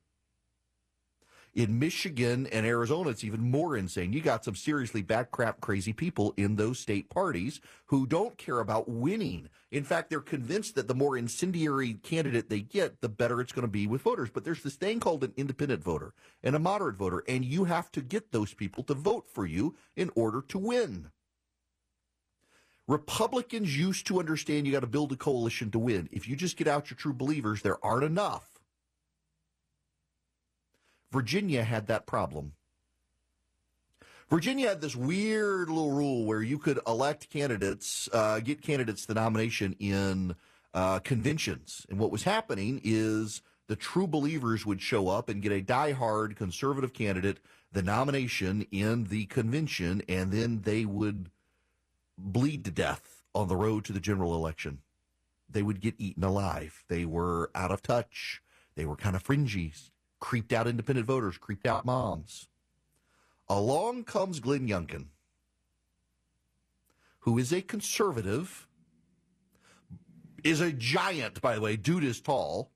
In 1.54 1.78
Michigan 1.78 2.46
and 2.46 2.64
Arizona, 2.64 3.10
it's 3.10 3.24
even 3.24 3.50
more 3.50 3.76
insane. 3.76 4.14
You 4.14 4.22
got 4.22 4.42
some 4.42 4.54
seriously 4.54 5.02
backcrap 5.02 5.60
crazy 5.60 5.92
people 5.92 6.32
in 6.38 6.56
those 6.56 6.78
state 6.78 7.10
parties 7.10 7.60
who 7.86 8.06
don't 8.06 8.38
care 8.38 8.58
about 8.60 8.88
winning. 8.88 9.50
In 9.70 9.84
fact, 9.84 10.08
they're 10.08 10.20
convinced 10.20 10.76
that 10.76 10.88
the 10.88 10.94
more 10.94 11.14
incendiary 11.14 11.94
candidate 11.94 12.48
they 12.48 12.60
get, 12.60 13.02
the 13.02 13.08
better 13.10 13.38
it's 13.38 13.52
going 13.52 13.66
to 13.66 13.68
be 13.68 13.86
with 13.86 14.00
voters. 14.00 14.30
But 14.30 14.44
there's 14.44 14.62
this 14.62 14.76
thing 14.76 14.98
called 14.98 15.24
an 15.24 15.34
independent 15.36 15.84
voter 15.84 16.14
and 16.42 16.56
a 16.56 16.58
moderate 16.58 16.96
voter, 16.96 17.22
and 17.28 17.44
you 17.44 17.64
have 17.64 17.92
to 17.92 18.00
get 18.00 18.32
those 18.32 18.54
people 18.54 18.82
to 18.84 18.94
vote 18.94 19.28
for 19.28 19.44
you 19.44 19.76
in 19.94 20.10
order 20.14 20.40
to 20.48 20.58
win. 20.58 21.10
Republicans 22.88 23.76
used 23.78 24.06
to 24.06 24.18
understand 24.18 24.66
you 24.66 24.72
got 24.72 24.80
to 24.80 24.86
build 24.86 25.12
a 25.12 25.16
coalition 25.16 25.70
to 25.70 25.78
win. 25.78 26.08
If 26.12 26.26
you 26.26 26.34
just 26.34 26.56
get 26.56 26.66
out 26.66 26.88
your 26.88 26.96
true 26.96 27.12
believers, 27.12 27.60
there 27.60 27.84
aren't 27.84 28.04
enough. 28.04 28.51
Virginia 31.12 31.62
had 31.62 31.86
that 31.86 32.06
problem. 32.06 32.54
Virginia 34.30 34.70
had 34.70 34.80
this 34.80 34.96
weird 34.96 35.68
little 35.68 35.92
rule 35.92 36.24
where 36.24 36.42
you 36.42 36.58
could 36.58 36.80
elect 36.86 37.28
candidates, 37.28 38.08
uh, 38.14 38.40
get 38.40 38.62
candidates 38.62 39.04
the 39.04 39.12
nomination 39.12 39.76
in 39.78 40.34
uh, 40.72 41.00
conventions. 41.00 41.86
And 41.90 41.98
what 41.98 42.10
was 42.10 42.22
happening 42.22 42.80
is 42.82 43.42
the 43.66 43.76
true 43.76 44.06
believers 44.06 44.64
would 44.64 44.80
show 44.80 45.08
up 45.08 45.28
and 45.28 45.42
get 45.42 45.52
a 45.52 45.60
die-hard 45.60 46.34
conservative 46.36 46.94
candidate 46.94 47.40
the 47.72 47.82
nomination 47.82 48.66
in 48.70 49.04
the 49.04 49.26
convention, 49.26 50.02
and 50.08 50.30
then 50.30 50.62
they 50.62 50.84
would 50.84 51.30
bleed 52.18 52.64
to 52.64 52.70
death 52.70 53.22
on 53.34 53.48
the 53.48 53.56
road 53.56 53.84
to 53.84 53.92
the 53.92 54.00
general 54.00 54.34
election. 54.34 54.78
They 55.48 55.62
would 55.62 55.80
get 55.80 55.94
eaten 55.98 56.24
alive. 56.24 56.84
They 56.88 57.04
were 57.04 57.50
out 57.54 57.70
of 57.70 57.82
touch. 57.82 58.42
They 58.74 58.84
were 58.84 58.96
kind 58.96 59.16
of 59.16 59.22
fringy 59.22 59.72
creeped 60.22 60.52
out 60.52 60.68
independent 60.68 61.04
voters, 61.04 61.36
creeped 61.36 61.66
out 61.66 61.84
moms. 61.84 62.48
Along 63.48 64.04
comes 64.04 64.38
Glenn 64.38 64.68
Youngkin, 64.68 65.06
who 67.18 67.38
is 67.38 67.52
a 67.52 67.60
conservative, 67.60 68.68
is 70.44 70.60
a 70.60 70.72
giant, 70.72 71.42
by 71.42 71.56
the 71.56 71.60
way. 71.60 71.74
Dude 71.76 72.04
is 72.04 72.20
tall, 72.20 72.70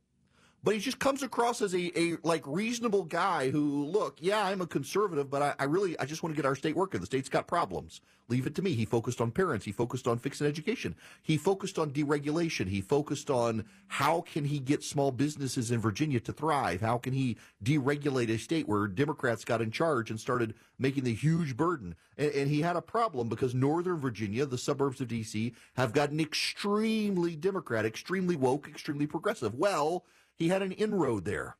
but 0.66 0.74
he 0.74 0.80
just 0.80 0.98
comes 0.98 1.22
across 1.22 1.62
as 1.62 1.76
a, 1.76 1.96
a 1.96 2.16
like 2.24 2.42
reasonable 2.44 3.04
guy 3.04 3.50
who, 3.50 3.84
look, 3.84 4.16
yeah, 4.18 4.44
I'm 4.44 4.60
a 4.60 4.66
conservative, 4.66 5.30
but 5.30 5.40
I, 5.40 5.54
I 5.60 5.64
really, 5.66 5.96
I 6.00 6.06
just 6.06 6.24
want 6.24 6.34
to 6.34 6.36
get 6.36 6.44
our 6.44 6.56
state 6.56 6.74
working. 6.74 6.98
The 6.98 7.06
state's 7.06 7.28
got 7.28 7.46
problems. 7.46 8.00
Leave 8.28 8.48
it 8.48 8.56
to 8.56 8.62
me. 8.62 8.72
He 8.72 8.84
focused 8.84 9.20
on 9.20 9.30
parents. 9.30 9.64
He 9.64 9.70
focused 9.70 10.08
on 10.08 10.18
fixing 10.18 10.44
education. 10.44 10.96
He 11.22 11.36
focused 11.36 11.78
on 11.78 11.92
deregulation. 11.92 12.66
He 12.66 12.80
focused 12.80 13.30
on 13.30 13.64
how 13.86 14.22
can 14.22 14.44
he 14.44 14.58
get 14.58 14.82
small 14.82 15.12
businesses 15.12 15.70
in 15.70 15.78
Virginia 15.78 16.18
to 16.18 16.32
thrive? 16.32 16.80
How 16.80 16.98
can 16.98 17.12
he 17.12 17.36
deregulate 17.62 18.28
a 18.28 18.36
state 18.36 18.66
where 18.66 18.88
Democrats 18.88 19.44
got 19.44 19.62
in 19.62 19.70
charge 19.70 20.10
and 20.10 20.18
started 20.18 20.52
making 20.80 21.04
the 21.04 21.14
huge 21.14 21.56
burden? 21.56 21.94
And, 22.18 22.32
and 22.32 22.50
he 22.50 22.62
had 22.62 22.74
a 22.74 22.82
problem 22.82 23.28
because 23.28 23.54
Northern 23.54 24.00
Virginia, 24.00 24.44
the 24.44 24.58
suburbs 24.58 25.00
of 25.00 25.06
D.C., 25.06 25.54
have 25.76 25.92
gotten 25.92 26.18
extremely 26.18 27.36
Democrat, 27.36 27.86
extremely 27.86 28.34
woke, 28.34 28.66
extremely 28.66 29.06
progressive. 29.06 29.54
Well, 29.54 30.04
he 30.36 30.48
had 30.48 30.62
an 30.62 30.72
inroad 30.72 31.24
there. 31.24 31.56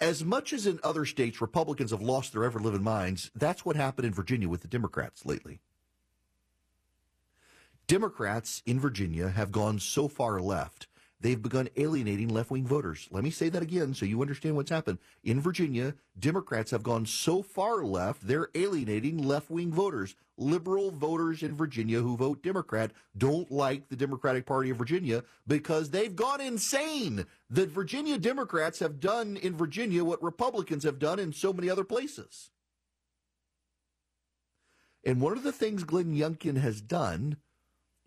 As 0.00 0.24
much 0.24 0.54
as 0.54 0.66
in 0.66 0.80
other 0.82 1.04
states, 1.04 1.42
Republicans 1.42 1.90
have 1.90 2.00
lost 2.00 2.32
their 2.32 2.44
ever 2.44 2.58
living 2.58 2.82
minds, 2.82 3.30
that's 3.34 3.66
what 3.66 3.76
happened 3.76 4.06
in 4.06 4.14
Virginia 4.14 4.48
with 4.48 4.62
the 4.62 4.68
Democrats 4.68 5.26
lately. 5.26 5.60
Democrats 7.86 8.62
in 8.64 8.80
Virginia 8.80 9.28
have 9.28 9.52
gone 9.52 9.78
so 9.78 10.08
far 10.08 10.40
left 10.40 10.86
they've 11.20 11.42
begun 11.42 11.68
alienating 11.76 12.28
left 12.28 12.50
wing 12.50 12.66
voters. 12.66 13.08
Let 13.10 13.24
me 13.24 13.30
say 13.30 13.48
that 13.50 13.62
again 13.62 13.94
so 13.94 14.06
you 14.06 14.20
understand 14.20 14.56
what's 14.56 14.70
happened. 14.70 14.98
In 15.22 15.40
Virginia, 15.40 15.94
Democrats 16.18 16.70
have 16.70 16.82
gone 16.82 17.06
so 17.06 17.42
far 17.42 17.84
left, 17.84 18.26
they're 18.26 18.48
alienating 18.54 19.18
left 19.18 19.50
wing 19.50 19.70
voters. 19.70 20.14
Liberal 20.40 20.90
voters 20.90 21.42
in 21.42 21.54
Virginia 21.54 22.00
who 22.00 22.16
vote 22.16 22.42
Democrat 22.42 22.92
don't 23.16 23.50
like 23.52 23.88
the 23.88 23.96
Democratic 23.96 24.46
Party 24.46 24.70
of 24.70 24.78
Virginia 24.78 25.22
because 25.46 25.90
they've 25.90 26.16
gone 26.16 26.40
insane. 26.40 27.26
The 27.50 27.66
Virginia 27.66 28.16
Democrats 28.18 28.78
have 28.78 29.00
done 29.00 29.36
in 29.36 29.54
Virginia 29.54 30.02
what 30.02 30.22
Republicans 30.22 30.84
have 30.84 30.98
done 30.98 31.18
in 31.18 31.34
so 31.34 31.52
many 31.52 31.68
other 31.68 31.84
places. 31.84 32.50
And 35.04 35.20
one 35.20 35.36
of 35.36 35.42
the 35.42 35.52
things 35.52 35.84
Glenn 35.84 36.14
Youngkin 36.14 36.56
has 36.56 36.80
done 36.80 37.36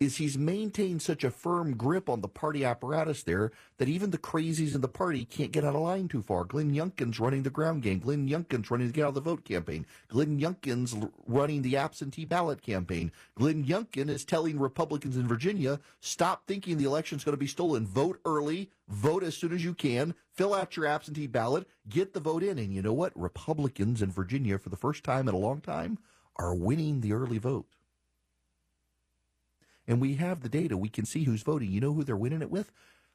is 0.00 0.16
he's 0.16 0.36
maintained 0.36 1.00
such 1.00 1.22
a 1.22 1.30
firm 1.30 1.76
grip 1.76 2.08
on 2.08 2.20
the 2.20 2.28
party 2.28 2.64
apparatus 2.64 3.22
there 3.22 3.52
that 3.78 3.88
even 3.88 4.10
the 4.10 4.18
crazies 4.18 4.74
in 4.74 4.80
the 4.80 4.88
party 4.88 5.24
can't 5.24 5.52
get 5.52 5.64
out 5.64 5.74
of 5.74 5.80
line 5.82 6.08
too 6.08 6.20
far. 6.20 6.44
Glenn 6.44 6.72
Youngkin's 6.72 7.20
running 7.20 7.44
the 7.44 7.50
ground 7.50 7.82
game. 7.82 8.00
Glenn 8.00 8.28
Youngkin's 8.28 8.70
running 8.70 8.88
the 8.88 8.92
get 8.92 9.04
out 9.04 9.08
of 9.08 9.14
the 9.14 9.20
vote 9.20 9.44
campaign. 9.44 9.86
Glenn 10.08 10.40
Youngkin's 10.40 10.96
running 11.26 11.62
the 11.62 11.76
absentee 11.76 12.24
ballot 12.24 12.60
campaign. 12.60 13.12
Glenn 13.36 13.64
Youngkin 13.64 14.08
is 14.08 14.24
telling 14.24 14.58
Republicans 14.58 15.16
in 15.16 15.28
Virginia, 15.28 15.78
stop 16.00 16.46
thinking 16.46 16.76
the 16.76 16.84
election's 16.84 17.24
going 17.24 17.34
to 17.34 17.38
be 17.38 17.46
stolen. 17.46 17.86
Vote 17.86 18.20
early. 18.24 18.70
Vote 18.88 19.22
as 19.22 19.36
soon 19.36 19.52
as 19.52 19.64
you 19.64 19.74
can. 19.74 20.14
Fill 20.32 20.54
out 20.54 20.76
your 20.76 20.86
absentee 20.86 21.28
ballot. 21.28 21.68
Get 21.88 22.12
the 22.12 22.20
vote 22.20 22.42
in. 22.42 22.58
And 22.58 22.74
you 22.74 22.82
know 22.82 22.92
what? 22.92 23.18
Republicans 23.18 24.02
in 24.02 24.10
Virginia, 24.10 24.58
for 24.58 24.68
the 24.68 24.76
first 24.76 25.04
time 25.04 25.28
in 25.28 25.34
a 25.34 25.38
long 25.38 25.60
time, 25.60 25.98
are 26.36 26.54
winning 26.54 27.00
the 27.00 27.12
early 27.12 27.38
vote 27.38 27.66
and 29.86 30.00
we 30.00 30.14
have 30.14 30.42
the 30.42 30.48
data. 30.48 30.76
We 30.76 30.88
can 30.88 31.04
see 31.04 31.24
who's 31.24 31.42
voting. 31.42 31.70
You 31.72 31.80
know 31.80 31.92
who 31.94 32.04
they're 32.04 32.16
winning 32.16 32.42
it 32.42 32.50
with? 32.50 32.72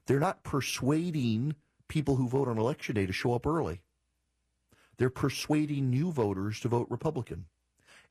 They're 0.08 0.20
not 0.20 0.44
persuading 0.44 1.56
people 1.88 2.16
who 2.18 2.28
vote 2.28 2.48
on 2.48 2.58
election 2.58 2.96
day 2.96 3.06
to 3.06 3.14
show 3.14 3.34
up 3.34 3.48
early. 3.48 3.82
They're 4.98 5.10
persuading 5.10 5.90
new 5.90 6.12
voters 6.12 6.60
to 6.62 6.68
vote 6.68 6.88
Republican. 6.90 7.46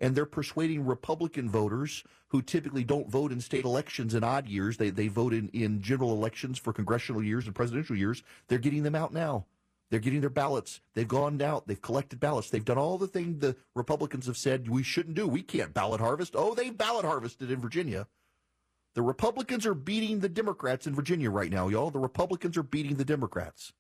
and 0.01 0.15
they're 0.15 0.27
persuading 0.27 0.87
Republican 0.87 1.49
voters 1.51 2.05
who 2.29 2.43
typically 2.43 2.85
don't 2.85 3.09
vote 3.11 3.33
in 3.33 3.41
state 3.41 3.65
elections 3.65 4.15
in 4.15 4.23
odd 4.25 4.49
years. 4.49 4.77
They, 4.77 4.91
they 4.91 5.09
vote 5.09 5.33
in, 5.33 5.49
in 5.49 5.83
general 5.83 6.13
elections 6.13 6.59
for 6.59 6.73
congressional 6.73 7.23
years 7.23 7.47
and 7.47 7.55
presidential 7.55 7.97
years. 7.97 8.23
They're 8.49 8.59
getting 8.59 8.83
them 8.83 8.95
out 8.95 9.13
now. 9.13 9.47
They're 9.91 10.01
getting 10.01 10.21
their 10.21 10.31
ballots. 10.31 10.81
They've 10.95 11.09
gone 11.09 11.41
out. 11.41 11.67
They've 11.67 11.81
collected 11.81 12.21
ballots. 12.21 12.51
They've 12.51 12.65
done 12.65 12.79
all 12.79 12.99
the 12.99 13.07
things 13.09 13.41
the 13.41 13.57
Republicans 13.75 14.27
have 14.27 14.37
said 14.37 14.69
we 14.69 14.83
shouldn't 14.83 15.17
do. 15.17 15.27
We 15.27 15.43
can't 15.43 15.73
ballot 15.73 16.01
harvest. 16.01 16.35
Oh, 16.37 16.55
they've 16.55 16.77
ballot 16.77 17.07
harvested 17.07 17.51
in 17.51 17.61
Virginia. 17.61 18.07
The 18.99 19.03
Republicans 19.03 19.65
are 19.65 19.75
beating 19.75 20.19
the 20.19 20.29
Democrats 20.29 20.85
in 20.85 20.93
Virginia 20.93 21.31
right 21.31 21.53
now, 21.53 21.69
y'all. 21.69 21.93
The 21.93 22.01
Republicans 22.01 22.57
are 22.57 22.65
beating 22.65 22.97
the 22.97 23.05
Democrats. 23.05 23.73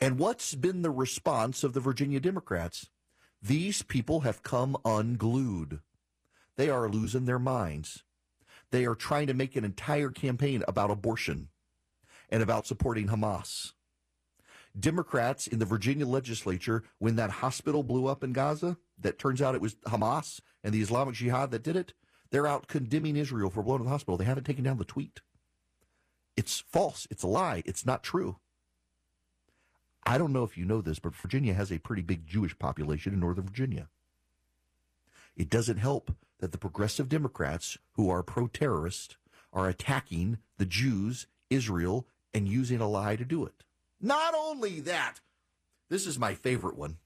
And 0.00 0.18
what's 0.18 0.56
been 0.56 0.82
the 0.82 0.90
response 0.90 1.62
of 1.62 1.72
the 1.72 1.78
Virginia 1.78 2.18
Democrats? 2.18 2.90
These 3.40 3.82
people 3.82 4.22
have 4.22 4.42
come 4.42 4.76
unglued. 4.84 5.78
They 6.56 6.68
are 6.68 6.88
losing 6.88 7.26
their 7.26 7.38
minds. 7.38 8.02
They 8.72 8.86
are 8.86 8.96
trying 8.96 9.28
to 9.28 9.34
make 9.34 9.54
an 9.54 9.64
entire 9.64 10.10
campaign 10.10 10.64
about 10.66 10.90
abortion 10.90 11.50
and 12.28 12.42
about 12.42 12.66
supporting 12.66 13.06
Hamas. 13.06 13.74
Democrats 14.76 15.46
in 15.46 15.60
the 15.60 15.64
Virginia 15.64 16.08
legislature, 16.08 16.82
when 16.98 17.14
that 17.14 17.30
hospital 17.30 17.84
blew 17.84 18.08
up 18.08 18.24
in 18.24 18.32
Gaza, 18.32 18.78
that 18.98 19.20
turns 19.20 19.40
out 19.40 19.54
it 19.54 19.60
was 19.60 19.76
Hamas 19.86 20.40
and 20.64 20.74
the 20.74 20.82
Islamic 20.82 21.14
Jihad 21.14 21.52
that 21.52 21.62
did 21.62 21.76
it, 21.76 21.92
they're 22.30 22.46
out 22.46 22.68
condemning 22.68 23.16
Israel 23.16 23.50
for 23.50 23.62
blowing 23.62 23.84
the 23.84 23.90
hospital. 23.90 24.16
They 24.16 24.24
haven't 24.24 24.44
taken 24.44 24.64
down 24.64 24.78
the 24.78 24.84
tweet. 24.84 25.20
It's 26.36 26.60
false. 26.60 27.06
It's 27.10 27.22
a 27.22 27.28
lie. 27.28 27.62
It's 27.66 27.84
not 27.84 28.02
true. 28.02 28.36
I 30.04 30.16
don't 30.16 30.32
know 30.32 30.44
if 30.44 30.56
you 30.56 30.64
know 30.64 30.80
this, 30.80 30.98
but 30.98 31.14
Virginia 31.14 31.54
has 31.54 31.70
a 31.70 31.78
pretty 31.78 32.02
big 32.02 32.26
Jewish 32.26 32.58
population 32.58 33.12
in 33.12 33.20
Northern 33.20 33.44
Virginia. 33.44 33.88
It 35.36 35.50
doesn't 35.50 35.76
help 35.78 36.14
that 36.38 36.52
the 36.52 36.58
progressive 36.58 37.08
Democrats, 37.08 37.78
who 37.92 38.08
are 38.10 38.22
pro 38.22 38.46
terrorist, 38.46 39.16
are 39.52 39.68
attacking 39.68 40.38
the 40.58 40.66
Jews, 40.66 41.26
Israel, 41.50 42.06
and 42.32 42.48
using 42.48 42.80
a 42.80 42.88
lie 42.88 43.16
to 43.16 43.24
do 43.24 43.44
it. 43.44 43.64
Not 44.00 44.34
only 44.34 44.80
that, 44.80 45.16
this 45.88 46.06
is 46.06 46.18
my 46.18 46.34
favorite 46.34 46.76
one. 46.76 46.96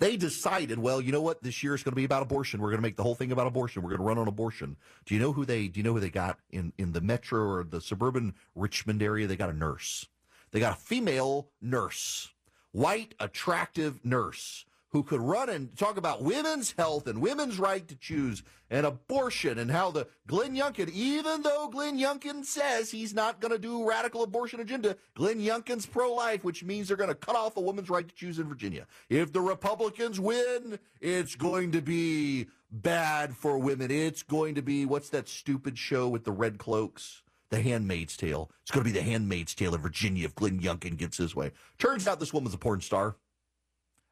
They 0.00 0.16
decided, 0.16 0.78
well, 0.78 0.98
you 1.00 1.12
know 1.12 1.20
what? 1.20 1.42
This 1.42 1.62
year 1.62 1.74
is 1.74 1.82
going 1.82 1.92
to 1.92 1.96
be 1.96 2.04
about 2.04 2.22
abortion. 2.22 2.60
We're 2.60 2.70
going 2.70 2.78
to 2.78 2.82
make 2.82 2.96
the 2.96 3.02
whole 3.02 3.14
thing 3.14 3.32
about 3.32 3.46
abortion. 3.46 3.82
We're 3.82 3.90
going 3.90 4.00
to 4.00 4.06
run 4.06 4.18
on 4.18 4.28
abortion. 4.28 4.76
Do 5.04 5.14
you 5.14 5.20
know 5.20 5.32
who 5.32 5.44
they? 5.44 5.68
Do 5.68 5.78
you 5.78 5.84
know 5.84 5.92
who 5.92 6.00
they 6.00 6.08
got 6.08 6.38
in 6.50 6.72
in 6.78 6.92
the 6.92 7.02
metro 7.02 7.42
or 7.42 7.64
the 7.64 7.82
suburban 7.82 8.34
Richmond 8.54 9.02
area? 9.02 9.26
They 9.26 9.36
got 9.36 9.50
a 9.50 9.56
nurse. 9.56 10.06
They 10.52 10.58
got 10.58 10.78
a 10.78 10.80
female 10.80 11.50
nurse, 11.60 12.30
white, 12.72 13.14
attractive 13.20 14.02
nurse 14.02 14.64
who 14.92 15.02
could 15.02 15.20
run 15.20 15.48
and 15.48 15.76
talk 15.76 15.96
about 15.96 16.22
women's 16.22 16.72
health 16.72 17.06
and 17.06 17.20
women's 17.20 17.58
right 17.58 17.86
to 17.86 17.94
choose 17.94 18.42
and 18.68 18.84
abortion 18.86 19.58
and 19.58 19.70
how 19.70 19.90
the 19.90 20.06
Glenn 20.26 20.56
Youngkin, 20.56 20.90
even 20.90 21.42
though 21.42 21.68
Glenn 21.68 21.98
Youngkin 21.98 22.44
says 22.44 22.90
he's 22.90 23.14
not 23.14 23.40
going 23.40 23.52
to 23.52 23.58
do 23.58 23.88
radical 23.88 24.22
abortion 24.22 24.60
agenda, 24.60 24.96
Glenn 25.14 25.40
Youngkin's 25.40 25.86
pro-life, 25.86 26.44
which 26.44 26.64
means 26.64 26.88
they're 26.88 26.96
going 26.96 27.08
to 27.08 27.14
cut 27.14 27.36
off 27.36 27.56
a 27.56 27.60
woman's 27.60 27.90
right 27.90 28.08
to 28.08 28.14
choose 28.14 28.38
in 28.38 28.48
Virginia. 28.48 28.86
If 29.08 29.32
the 29.32 29.40
Republicans 29.40 30.18
win, 30.18 30.78
it's 31.00 31.36
going 31.36 31.72
to 31.72 31.80
be 31.80 32.46
bad 32.70 33.36
for 33.36 33.58
women. 33.58 33.90
It's 33.90 34.22
going 34.22 34.54
to 34.56 34.62
be 34.62 34.86
what's 34.86 35.10
that 35.10 35.28
stupid 35.28 35.78
show 35.78 36.08
with 36.08 36.24
the 36.24 36.32
red 36.32 36.58
cloaks? 36.58 37.22
The 37.50 37.60
Handmaid's 37.60 38.16
Tale. 38.16 38.50
It's 38.62 38.70
going 38.70 38.84
to 38.84 38.92
be 38.92 38.96
The 38.96 39.04
Handmaid's 39.04 39.56
Tale 39.56 39.74
in 39.74 39.80
Virginia 39.80 40.24
if 40.24 40.36
Glenn 40.36 40.60
Youngkin 40.60 40.96
gets 40.96 41.16
his 41.16 41.34
way. 41.34 41.50
Turns 41.78 42.06
out 42.06 42.20
this 42.20 42.32
woman's 42.32 42.54
a 42.54 42.58
porn 42.58 42.80
star. 42.80 43.16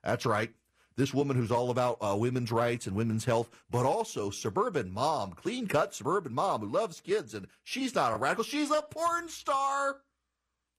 That's 0.03 0.27
right. 0.27 0.51
This 0.99 1.15
woman 1.15 1.37
who's 1.37 1.53
all 1.53 1.71
about 1.71 1.99
uh, 2.01 2.17
women's 2.19 2.51
rights 2.51 2.89
and 2.89 2.97
women's 2.97 3.25
health, 3.25 3.51
but 3.71 3.87
also 3.87 4.31
suburban 4.31 4.93
mom, 4.93 5.31
clean 5.31 5.69
cut 5.69 5.95
suburban 5.95 6.35
mom 6.35 6.63
who 6.63 6.67
loves 6.67 7.01
kids. 7.01 7.35
And 7.35 7.47
she's 7.63 7.95
not 7.95 8.13
a 8.13 8.17
radical. 8.17 8.43
She's 8.43 8.73
a 8.73 8.83
porn 8.83 9.29
star. 9.29 9.99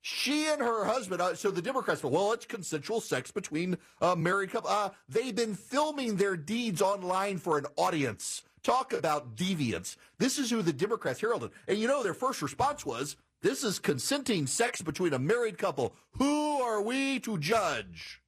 She 0.02 0.46
and 0.46 0.60
her 0.60 0.84
husband. 0.84 1.22
Uh, 1.22 1.34
so 1.34 1.50
the 1.50 1.62
Democrats, 1.62 2.04
well, 2.04 2.32
it's 2.32 2.44
consensual 2.44 3.00
sex 3.00 3.30
between 3.30 3.78
a 4.02 4.14
married 4.14 4.50
couple. 4.50 4.68
Uh, 4.68 4.90
they've 5.08 5.34
been 5.34 5.54
filming 5.54 6.16
their 6.16 6.36
deeds 6.36 6.82
online 6.82 7.38
for 7.38 7.56
an 7.56 7.64
audience. 7.76 8.42
Talk 8.62 8.92
about 8.92 9.36
deviance. 9.36 9.96
This 10.18 10.38
is 10.38 10.50
who 10.50 10.60
the 10.60 10.74
Democrats 10.74 11.22
heralded. 11.22 11.52
And 11.66 11.78
you 11.78 11.88
know, 11.88 12.02
their 12.02 12.12
first 12.12 12.42
response 12.42 12.84
was 12.84 13.16
this 13.40 13.64
is 13.64 13.78
consenting 13.78 14.46
sex 14.46 14.82
between 14.82 15.14
a 15.14 15.18
married 15.18 15.56
couple. 15.56 15.94
Who 16.18 16.60
are 16.60 16.82
we 16.82 17.20
to 17.20 17.38
judge? 17.38 18.19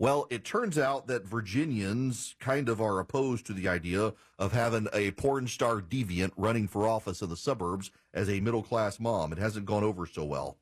Well, 0.00 0.26
it 0.30 0.46
turns 0.46 0.78
out 0.78 1.08
that 1.08 1.26
Virginians 1.26 2.34
kind 2.40 2.70
of 2.70 2.80
are 2.80 3.00
opposed 3.00 3.44
to 3.46 3.52
the 3.52 3.68
idea 3.68 4.14
of 4.38 4.52
having 4.52 4.88
a 4.94 5.10
porn 5.10 5.46
star 5.46 5.82
deviant 5.82 6.32
running 6.38 6.68
for 6.68 6.88
office 6.88 7.20
in 7.20 7.28
the 7.28 7.36
suburbs 7.36 7.90
as 8.14 8.30
a 8.30 8.40
middle 8.40 8.62
class 8.62 8.98
mom. 8.98 9.30
It 9.30 9.36
hasn't 9.36 9.66
gone 9.66 9.84
over 9.84 10.06
so 10.06 10.24
well. 10.24 10.56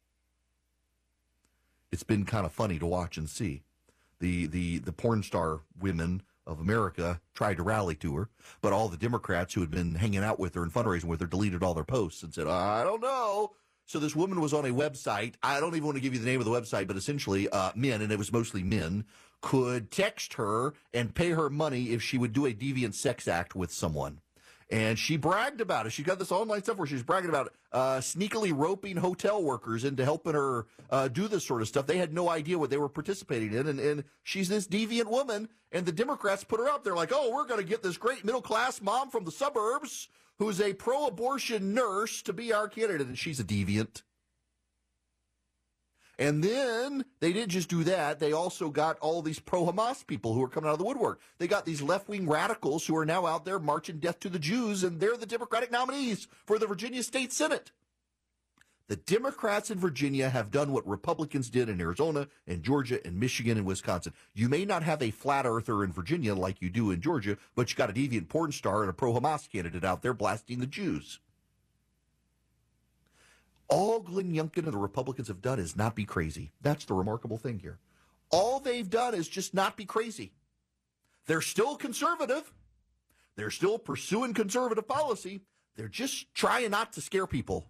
It's 1.93 2.03
been 2.03 2.25
kind 2.25 2.47
of 2.47 2.51
funny 2.51 2.81
to 2.81 2.87
watch 2.87 3.17
and 3.17 3.31
see. 3.31 3.63
The, 4.19 4.47
the, 4.49 4.79
the 4.81 4.93
porn 4.93 5.23
star 5.23 5.61
women 5.79 6.23
of 6.45 6.59
America 6.59 7.21
tried 7.33 7.59
to 7.59 7.63
rally 7.63 7.95
to 7.95 8.17
her, 8.17 8.29
but 8.61 8.73
all 8.73 8.89
the 8.89 8.97
Democrats 8.97 9.55
who 9.55 9.61
had 9.61 9.71
been 9.71 9.95
hanging 9.95 10.25
out 10.25 10.41
with 10.41 10.57
her 10.57 10.65
and 10.65 10.75
fundraising 10.75 11.05
with 11.05 11.21
her 11.21 11.29
deleted 11.29 11.63
all 11.63 11.75
their 11.75 11.85
posts 11.85 12.25
and 12.25 12.35
said, 12.35 12.49
I 12.49 12.83
don't 12.83 13.01
know. 13.01 13.53
So 13.89 13.99
this 13.99 14.15
woman 14.15 14.43
was 14.43 14.53
on 14.53 14.67
a 14.67 14.71
website. 14.71 15.35
I 15.43 15.61
don't 15.61 15.75
even 15.75 15.87
want 15.87 15.97
to 15.97 16.03
give 16.03 16.13
you 16.13 16.21
the 16.21 16.27
name 16.27 16.41
of 16.41 16.45
the 16.45 16.53
website, 16.53 16.87
but 16.87 16.97
essentially, 16.99 17.49
uh, 17.49 17.73
men, 17.75 18.03
and 18.03 18.13
it 18.13 18.19
was 18.19 18.31
mostly 18.31 18.63
men, 18.63 19.07
could 19.41 19.91
text 19.91 20.35
her 20.35 20.75
and 20.93 21.15
pay 21.15 21.31
her 21.31 21.49
money 21.49 21.91
if 21.91 22.03
she 22.03 22.19
would 22.19 22.33
do 22.33 22.47
a 22.47 22.53
deviant 22.53 22.95
sex 22.95 23.29
act 23.29 23.55
with 23.55 23.73
someone. 23.73 24.21
And 24.71 24.99
she 24.99 25.17
bragged 25.17 25.63
about 25.63 25.87
it. 25.87 25.93
She 25.93 26.03
got 26.03 26.19
this 26.19 26.31
online 26.31 26.63
stuff 26.63 26.77
where 26.77 26.87
she's 26.87 27.03
bragging 27.03 27.31
about 27.31 27.55
uh, 27.73 27.99
sneakily 27.99 28.53
roping 28.55 28.99
hotel 28.99 29.43
workers 29.43 29.83
into 29.83 30.05
helping 30.05 30.35
her 30.35 30.67
uh, 30.91 31.09
do 31.09 31.27
this 31.27 31.47
sort 31.47 31.63
of 31.63 31.69
stuff. 31.69 31.87
They 31.87 31.97
had 31.97 32.13
no 32.13 32.29
idea 32.29 32.59
what 32.59 32.69
they 32.69 32.77
were 32.77 32.91
participating 32.91 33.55
in. 33.55 33.67
And, 33.67 33.81
and 33.81 34.05
she's 34.25 34.51
this 34.51 34.69
deviant 34.69 35.07
woman. 35.07 35.49
And 35.73 35.87
the 35.87 35.93
Democrats 35.93 36.45
put 36.45 36.61
her 36.61 36.69
up. 36.69 36.85
They're 36.85 36.95
like, 36.95 37.13
oh, 37.15 37.33
we're 37.33 37.47
going 37.47 37.61
to 37.61 37.67
get 37.67 37.83
this 37.83 37.97
great 37.97 38.25
middle 38.27 38.43
class 38.43 38.83
mom 38.83 39.11
from 39.11 39.25
the 39.25 39.33
suburbs 39.33 40.09
who's 40.39 40.61
a 40.61 40.75
pro 40.75 41.07
abortion 41.07 41.73
nurse 41.73 42.21
to 42.23 42.35
be 42.35 42.53
our 42.53 42.69
candidate. 42.69 43.07
And 43.07 43.19
she's 43.19 43.41
a 43.41 43.45
deviant. 43.45 44.03
And 46.19 46.43
then 46.43 47.05
they 47.21 47.33
didn't 47.33 47.53
just 47.53 47.69
do 47.69 47.85
that. 47.85 48.19
They 48.19 48.33
also 48.33 48.71
got 48.71 48.99
all 48.99 49.23
these 49.23 49.39
pro 49.39 49.67
Hamas 49.67 50.05
people 50.05 50.35
who 50.35 50.43
are 50.43 50.49
coming 50.49 50.69
out 50.69 50.73
of 50.73 50.79
the 50.79 50.85
woodwork. 50.85 51.21
They 51.39 51.47
got 51.47 51.65
these 51.65 51.81
left 51.81 52.09
wing 52.09 52.29
radicals 52.29 52.87
who 52.87 52.97
are 52.97 53.07
now 53.07 53.27
out 53.27 53.45
there 53.45 53.61
marching 53.61 54.01
death 54.01 54.19
to 54.21 54.29
the 54.29 54.41
Jews, 54.41 54.83
and 54.83 54.99
they're 54.99 55.17
the 55.17 55.27
Democratic 55.27 55.71
nominees 55.71 56.27
for 56.45 56.59
the 56.59 56.67
Virginia 56.67 57.05
State 57.05 57.33
Senate. 57.33 57.71
The 58.89 58.97
Democrats 58.97 59.71
in 59.71 59.79
Virginia 59.79 60.31
have 60.31 60.51
done 60.51 60.73
what 60.73 60.89
Republicans 60.89 61.51
did 61.51 61.69
in 61.69 61.79
Arizona 61.79 62.27
and 62.47 62.63
Georgia 62.63 62.99
and 63.07 63.21
Michigan 63.21 63.59
and 63.59 63.67
Wisconsin. 63.67 64.15
You 64.35 64.49
may 64.49 64.65
not 64.65 64.83
have 64.83 65.03
a 65.03 65.11
flat 65.11 65.45
earther 65.45 65.85
in 65.85 65.93
Virginia 65.93 66.35
like 66.35 66.63
you 66.63 66.71
do 66.71 66.91
in 66.91 67.03
Georgia, 67.03 67.37
but 67.55 67.71
you 67.71 67.77
got 67.77 67.91
a 67.91 67.93
deviant 67.93 68.29
porn 68.29 68.51
star 68.51 68.81
and 68.81 68.89
a 68.89 68.95
pro 68.95 69.13
Hamas 69.13 69.49
candidate 69.49 69.85
out 69.85 70.01
there 70.03 70.15
blasting 70.15 70.61
the 70.61 70.67
Jews. 70.67 71.21
All 73.69 74.01
Glenn 74.01 74.33
Youngkin 74.33 74.65
and 74.65 74.73
the 74.73 74.79
Republicans 74.79 75.29
have 75.29 75.43
done 75.43 75.59
is 75.59 75.77
not 75.77 75.95
be 75.95 76.05
crazy. 76.05 76.53
That's 76.61 76.85
the 76.85 76.95
remarkable 76.95 77.37
thing 77.37 77.59
here. 77.59 77.79
All 78.31 78.61
they've 78.61 78.89
done 78.89 79.15
is 79.15 79.29
just 79.29 79.55
not 79.55 79.77
be 79.77 79.85
crazy. 79.85 80.33
They're 81.27 81.43
still 81.43 81.77
conservative. 81.77 82.53
They're 83.37 83.51
still 83.51 83.79
pursuing 83.79 84.35
conservative 84.35 84.89
policy. 84.89 85.43
They're 85.77 85.89
just 85.89 86.35
trying 86.35 86.71
not 86.71 86.93
to 86.95 87.01
scare 87.01 87.27
people. 87.27 87.67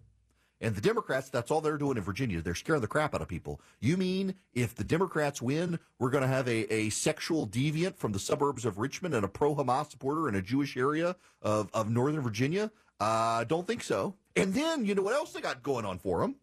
And 0.60 0.74
the 0.74 0.80
Democrats, 0.80 1.28
that's 1.28 1.50
all 1.50 1.60
they're 1.60 1.78
doing 1.78 1.96
in 1.96 2.02
Virginia. 2.02 2.40
They're 2.40 2.54
scaring 2.54 2.80
the 2.80 2.88
crap 2.88 3.14
out 3.14 3.22
of 3.22 3.28
people. 3.28 3.60
You 3.80 3.96
mean 3.96 4.34
if 4.54 4.74
the 4.74 4.82
Democrats 4.82 5.40
win, 5.40 5.78
we're 5.98 6.10
going 6.10 6.22
to 6.22 6.28
have 6.28 6.48
a, 6.48 6.72
a 6.72 6.90
sexual 6.90 7.46
deviant 7.46 7.96
from 7.96 8.12
the 8.12 8.18
suburbs 8.18 8.64
of 8.64 8.78
Richmond 8.78 9.14
and 9.14 9.24
a 9.24 9.28
pro 9.28 9.54
Hamas 9.54 9.90
supporter 9.90 10.28
in 10.28 10.34
a 10.34 10.42
Jewish 10.42 10.76
area 10.76 11.14
of, 11.42 11.70
of 11.72 11.90
Northern 11.90 12.22
Virginia? 12.22 12.72
I 12.98 13.42
uh, 13.42 13.44
don't 13.44 13.66
think 13.66 13.84
so. 13.84 14.16
And 14.42 14.54
then, 14.54 14.84
you 14.84 14.94
know 14.94 15.02
what 15.02 15.14
else 15.14 15.32
they 15.32 15.40
got 15.40 15.62
going 15.62 15.84
on 15.84 15.98
for 15.98 16.20
them? 16.20 16.36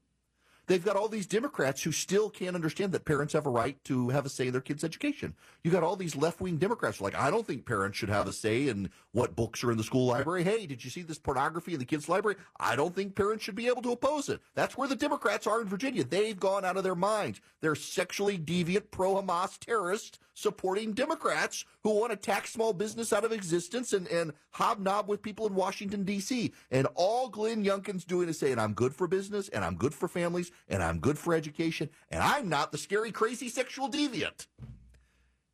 They've 0.67 0.83
got 0.83 0.95
all 0.95 1.07
these 1.07 1.27
Democrats 1.27 1.83
who 1.83 1.91
still 1.91 2.29
can't 2.29 2.55
understand 2.55 2.91
that 2.93 3.05
parents 3.05 3.33
have 3.33 3.45
a 3.45 3.51
right 3.51 3.81
to 3.85 4.09
have 4.09 4.25
a 4.25 4.29
say 4.29 4.47
in 4.47 4.51
their 4.51 4.61
kids' 4.61 4.83
education. 4.83 5.35
You 5.63 5.71
got 5.71 5.83
all 5.83 5.95
these 5.95 6.15
left 6.15 6.41
wing 6.41 6.57
Democrats 6.57 6.97
who 6.97 7.05
are 7.05 7.07
like, 7.11 7.19
I 7.19 7.29
don't 7.29 7.45
think 7.45 7.65
parents 7.65 7.97
should 7.97 8.09
have 8.09 8.27
a 8.27 8.33
say 8.33 8.67
in 8.67 8.89
what 9.11 9.35
books 9.35 9.63
are 9.63 9.71
in 9.71 9.77
the 9.77 9.83
school 9.83 10.07
library. 10.07 10.43
Hey, 10.43 10.65
did 10.65 10.83
you 10.83 10.89
see 10.89 11.03
this 11.03 11.19
pornography 11.19 11.73
in 11.73 11.79
the 11.79 11.85
kids' 11.85 12.09
library? 12.09 12.37
I 12.59 12.75
don't 12.75 12.95
think 12.95 13.15
parents 13.15 13.43
should 13.43 13.55
be 13.55 13.67
able 13.67 13.83
to 13.83 13.91
oppose 13.91 14.29
it. 14.29 14.41
That's 14.55 14.77
where 14.77 14.87
the 14.87 14.95
Democrats 14.95 15.45
are 15.45 15.61
in 15.61 15.67
Virginia. 15.67 16.03
They've 16.03 16.39
gone 16.39 16.65
out 16.65 16.77
of 16.77 16.83
their 16.83 16.95
minds. 16.95 17.41
They're 17.61 17.75
sexually 17.75 18.37
deviant 18.37 18.91
pro 18.91 19.21
Hamas 19.21 19.59
terrorists 19.59 20.19
supporting 20.35 20.91
Democrats 20.91 21.65
who 21.81 21.91
want 21.91 22.11
to 22.11 22.17
tax 22.17 22.51
small 22.51 22.73
business 22.73 23.13
out 23.13 23.23
of 23.23 23.31
existence 23.31 23.93
and, 23.93 24.07
and 24.09 24.33
hobnob 24.51 25.07
with 25.07 25.21
people 25.21 25.47
in 25.47 25.55
Washington, 25.55 26.03
D.C. 26.03 26.51
And 26.71 26.87
all 26.93 27.29
Glenn 27.29 27.63
Youngkin's 27.63 28.03
doing 28.03 28.29
is 28.29 28.37
saying, 28.37 28.59
I'm 28.59 28.73
good 28.73 28.93
for 28.93 29.07
business 29.07 29.47
and 29.49 29.63
I'm 29.63 29.75
good 29.75 29.93
for 29.93 30.07
families 30.07 30.51
and 30.67 30.83
I'm 30.83 30.99
good 30.99 31.17
for 31.17 31.33
education, 31.33 31.89
and 32.09 32.21
I'm 32.23 32.49
not 32.49 32.71
the 32.71 32.77
scary, 32.77 33.11
crazy 33.11 33.49
sexual 33.49 33.89
deviant. 33.89 34.47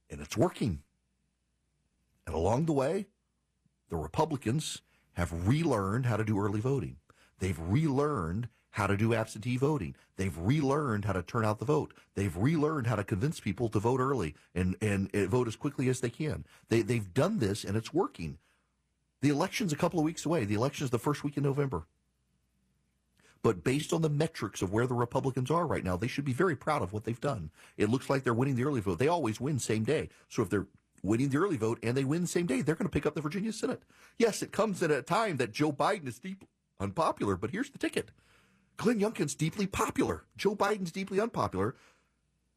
and 0.09 0.19
it's 0.21 0.37
working. 0.37 0.81
And 2.27 2.35
along 2.35 2.65
the 2.65 2.73
way, 2.73 3.07
the 3.89 3.97
Republicans 3.97 4.81
have 5.13 5.47
relearned 5.47 6.05
how 6.05 6.17
to 6.17 6.23
do 6.25 6.39
early 6.39 6.59
voting. 6.59 6.97
They've 7.39 7.59
relearned 7.59 8.49
how 8.71 8.87
to 8.87 8.95
do 8.95 9.13
absentee 9.13 9.57
voting. 9.57 9.95
They've 10.17 10.37
relearned 10.37 11.05
how 11.05 11.13
to 11.13 11.23
turn 11.23 11.43
out 11.45 11.59
the 11.59 11.65
vote. 11.65 11.93
They've 12.15 12.35
relearned 12.35 12.87
how 12.87 12.95
to 12.95 13.03
convince 13.03 13.39
people 13.39 13.69
to 13.69 13.79
vote 13.79 13.99
early 13.99 14.35
and, 14.55 14.75
and, 14.81 15.09
and 15.13 15.29
vote 15.29 15.47
as 15.47 15.55
quickly 15.57 15.89
as 15.89 15.99
they 15.99 16.09
can. 16.09 16.45
They, 16.69 16.81
they've 16.81 17.13
done 17.13 17.39
this 17.39 17.63
and 17.63 17.75
it's 17.75 17.93
working. 17.93 18.37
The 19.21 19.29
election's 19.29 19.73
a 19.73 19.77
couple 19.77 19.99
of 19.99 20.05
weeks 20.05 20.25
away. 20.25 20.45
The 20.45 20.55
election's 20.55 20.89
the 20.89 20.99
first 20.99 21.23
week 21.23 21.37
in 21.37 21.43
November. 21.43 21.85
But 23.43 23.63
based 23.63 23.91
on 23.91 24.01
the 24.01 24.09
metrics 24.09 24.61
of 24.61 24.71
where 24.71 24.85
the 24.85 24.93
Republicans 24.93 25.49
are 25.49 25.65
right 25.65 25.83
now, 25.83 25.97
they 25.97 26.07
should 26.07 26.25
be 26.25 26.33
very 26.33 26.55
proud 26.55 26.81
of 26.81 26.93
what 26.93 27.05
they've 27.05 27.19
done. 27.19 27.49
It 27.75 27.89
looks 27.89 28.09
like 28.09 28.23
they're 28.23 28.33
winning 28.33 28.55
the 28.55 28.65
early 28.65 28.81
vote. 28.81 28.99
They 28.99 29.07
always 29.07 29.41
win 29.41 29.57
same 29.57 29.83
day. 29.83 30.09
So 30.29 30.43
if 30.43 30.49
they're 30.49 30.67
winning 31.01 31.29
the 31.29 31.39
early 31.39 31.57
vote 31.57 31.79
and 31.81 31.97
they 31.97 32.03
win 32.03 32.27
same 32.27 32.45
day, 32.45 32.61
they're 32.61 32.75
going 32.75 32.87
to 32.87 32.91
pick 32.91 33.05
up 33.05 33.15
the 33.15 33.21
Virginia 33.21 33.51
Senate. 33.51 33.81
Yes, 34.19 34.43
it 34.43 34.51
comes 34.51 34.83
at 34.83 34.91
a 34.91 35.01
time 35.01 35.37
that 35.37 35.51
Joe 35.51 35.71
Biden 35.71 36.07
is 36.07 36.19
deeply 36.19 36.47
unpopular, 36.79 37.35
but 37.35 37.51
here's 37.51 37.71
the 37.71 37.79
ticket. 37.79 38.11
Glenn 38.77 38.99
Youngkin's 38.99 39.35
deeply 39.35 39.67
popular. 39.67 40.23
Joe 40.37 40.55
Biden's 40.55 40.91
deeply 40.91 41.19
unpopular. 41.19 41.75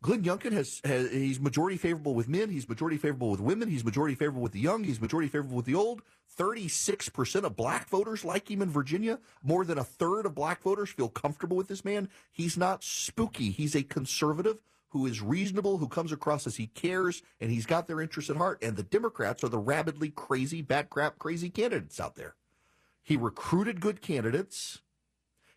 Glenn 0.04 0.22
Youngkin 0.22 0.52
has, 0.52 0.82
has, 0.84 1.10
he's 1.10 1.40
majority 1.40 1.78
favorable 1.78 2.14
with 2.14 2.28
men. 2.28 2.50
He's 2.50 2.68
majority 2.68 2.98
favorable 2.98 3.30
with 3.30 3.40
women. 3.40 3.70
He's 3.70 3.86
majority 3.86 4.14
favorable 4.14 4.42
with 4.42 4.52
the 4.52 4.60
young. 4.60 4.84
He's 4.84 5.00
majority 5.00 5.30
favorable 5.30 5.56
with 5.56 5.64
the 5.64 5.74
old. 5.74 6.02
36% 6.38 7.42
of 7.42 7.56
black 7.56 7.88
voters 7.88 8.22
like 8.22 8.50
him 8.50 8.60
in 8.60 8.68
Virginia. 8.68 9.18
More 9.42 9.64
than 9.64 9.78
a 9.78 9.82
third 9.82 10.26
of 10.26 10.34
black 10.34 10.60
voters 10.60 10.90
feel 10.90 11.08
comfortable 11.08 11.56
with 11.56 11.68
this 11.68 11.86
man. 11.86 12.10
He's 12.30 12.58
not 12.58 12.84
spooky. 12.84 13.50
He's 13.50 13.74
a 13.74 13.82
conservative 13.82 14.58
who 14.88 15.06
is 15.06 15.22
reasonable, 15.22 15.78
who 15.78 15.88
comes 15.88 16.12
across 16.12 16.46
as 16.46 16.56
he 16.56 16.66
cares, 16.66 17.22
and 17.40 17.50
he's 17.50 17.64
got 17.64 17.86
their 17.86 18.02
interests 18.02 18.30
at 18.30 18.36
heart. 18.36 18.58
And 18.60 18.76
the 18.76 18.82
Democrats 18.82 19.42
are 19.42 19.48
the 19.48 19.56
rabidly 19.56 20.10
crazy, 20.10 20.60
bat 20.60 20.90
crap, 20.90 21.18
crazy 21.18 21.48
candidates 21.48 21.98
out 21.98 22.14
there. 22.14 22.34
He 23.02 23.16
recruited 23.16 23.80
good 23.80 24.02
candidates. 24.02 24.82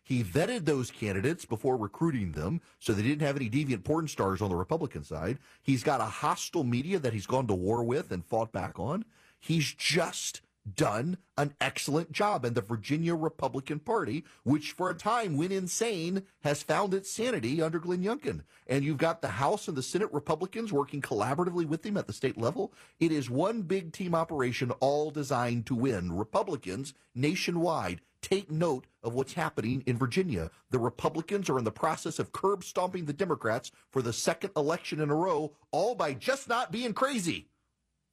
He 0.08 0.24
vetted 0.24 0.64
those 0.64 0.90
candidates 0.90 1.44
before 1.44 1.76
recruiting 1.76 2.32
them, 2.32 2.62
so 2.78 2.94
they 2.94 3.02
didn't 3.02 3.26
have 3.26 3.36
any 3.36 3.50
deviant 3.50 3.84
porn 3.84 4.08
stars 4.08 4.40
on 4.40 4.48
the 4.48 4.56
Republican 4.56 5.04
side. 5.04 5.38
He's 5.62 5.82
got 5.82 6.00
a 6.00 6.06
hostile 6.06 6.64
media 6.64 6.98
that 6.98 7.12
he's 7.12 7.26
gone 7.26 7.46
to 7.48 7.54
war 7.54 7.84
with 7.84 8.10
and 8.10 8.24
fought 8.24 8.50
back 8.50 8.78
on. 8.78 9.04
He's 9.38 9.74
just 9.74 10.40
done 10.74 11.18
an 11.36 11.52
excellent 11.60 12.10
job. 12.10 12.46
And 12.46 12.54
the 12.54 12.62
Virginia 12.62 13.14
Republican 13.14 13.80
Party, 13.80 14.24
which 14.44 14.72
for 14.72 14.88
a 14.88 14.94
time 14.94 15.36
went 15.36 15.52
insane, 15.52 16.22
has 16.42 16.62
found 16.62 16.94
its 16.94 17.10
sanity 17.10 17.60
under 17.60 17.78
Glenn 17.78 18.02
Youngkin. 18.02 18.44
And 18.66 18.84
you've 18.84 18.96
got 18.96 19.20
the 19.20 19.28
House 19.28 19.68
and 19.68 19.76
the 19.76 19.82
Senate 19.82 20.12
Republicans 20.14 20.72
working 20.72 21.02
collaboratively 21.02 21.66
with 21.66 21.84
him 21.84 21.98
at 21.98 22.06
the 22.06 22.14
state 22.14 22.38
level. 22.38 22.72
It 22.98 23.12
is 23.12 23.28
one 23.28 23.60
big 23.60 23.92
team 23.92 24.14
operation, 24.14 24.70
all 24.80 25.10
designed 25.10 25.66
to 25.66 25.74
win. 25.74 26.16
Republicans 26.16 26.94
nationwide 27.14 28.00
take 28.22 28.50
note 28.50 28.86
of 29.02 29.14
what's 29.14 29.32
happening 29.34 29.82
in 29.86 29.98
Virginia. 29.98 30.50
The 30.70 30.78
Republicans 30.78 31.48
are 31.48 31.58
in 31.58 31.64
the 31.64 31.70
process 31.70 32.18
of 32.18 32.32
curb 32.32 32.64
stomping 32.64 33.04
the 33.04 33.12
Democrats 33.12 33.70
for 33.90 34.02
the 34.02 34.12
second 34.12 34.50
election 34.56 35.00
in 35.00 35.10
a 35.10 35.14
row, 35.14 35.52
all 35.70 35.94
by 35.94 36.14
just 36.14 36.48
not 36.48 36.72
being 36.72 36.92
crazy 36.92 37.48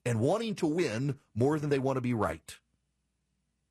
and 0.06 0.20
wanting 0.20 0.56
to 0.56 0.68
win 0.68 1.18
more 1.34 1.60
than 1.60 1.70
they 1.70 1.80
want 1.80 1.98
to 1.98 2.02
be 2.02 2.14
right. 2.14 2.58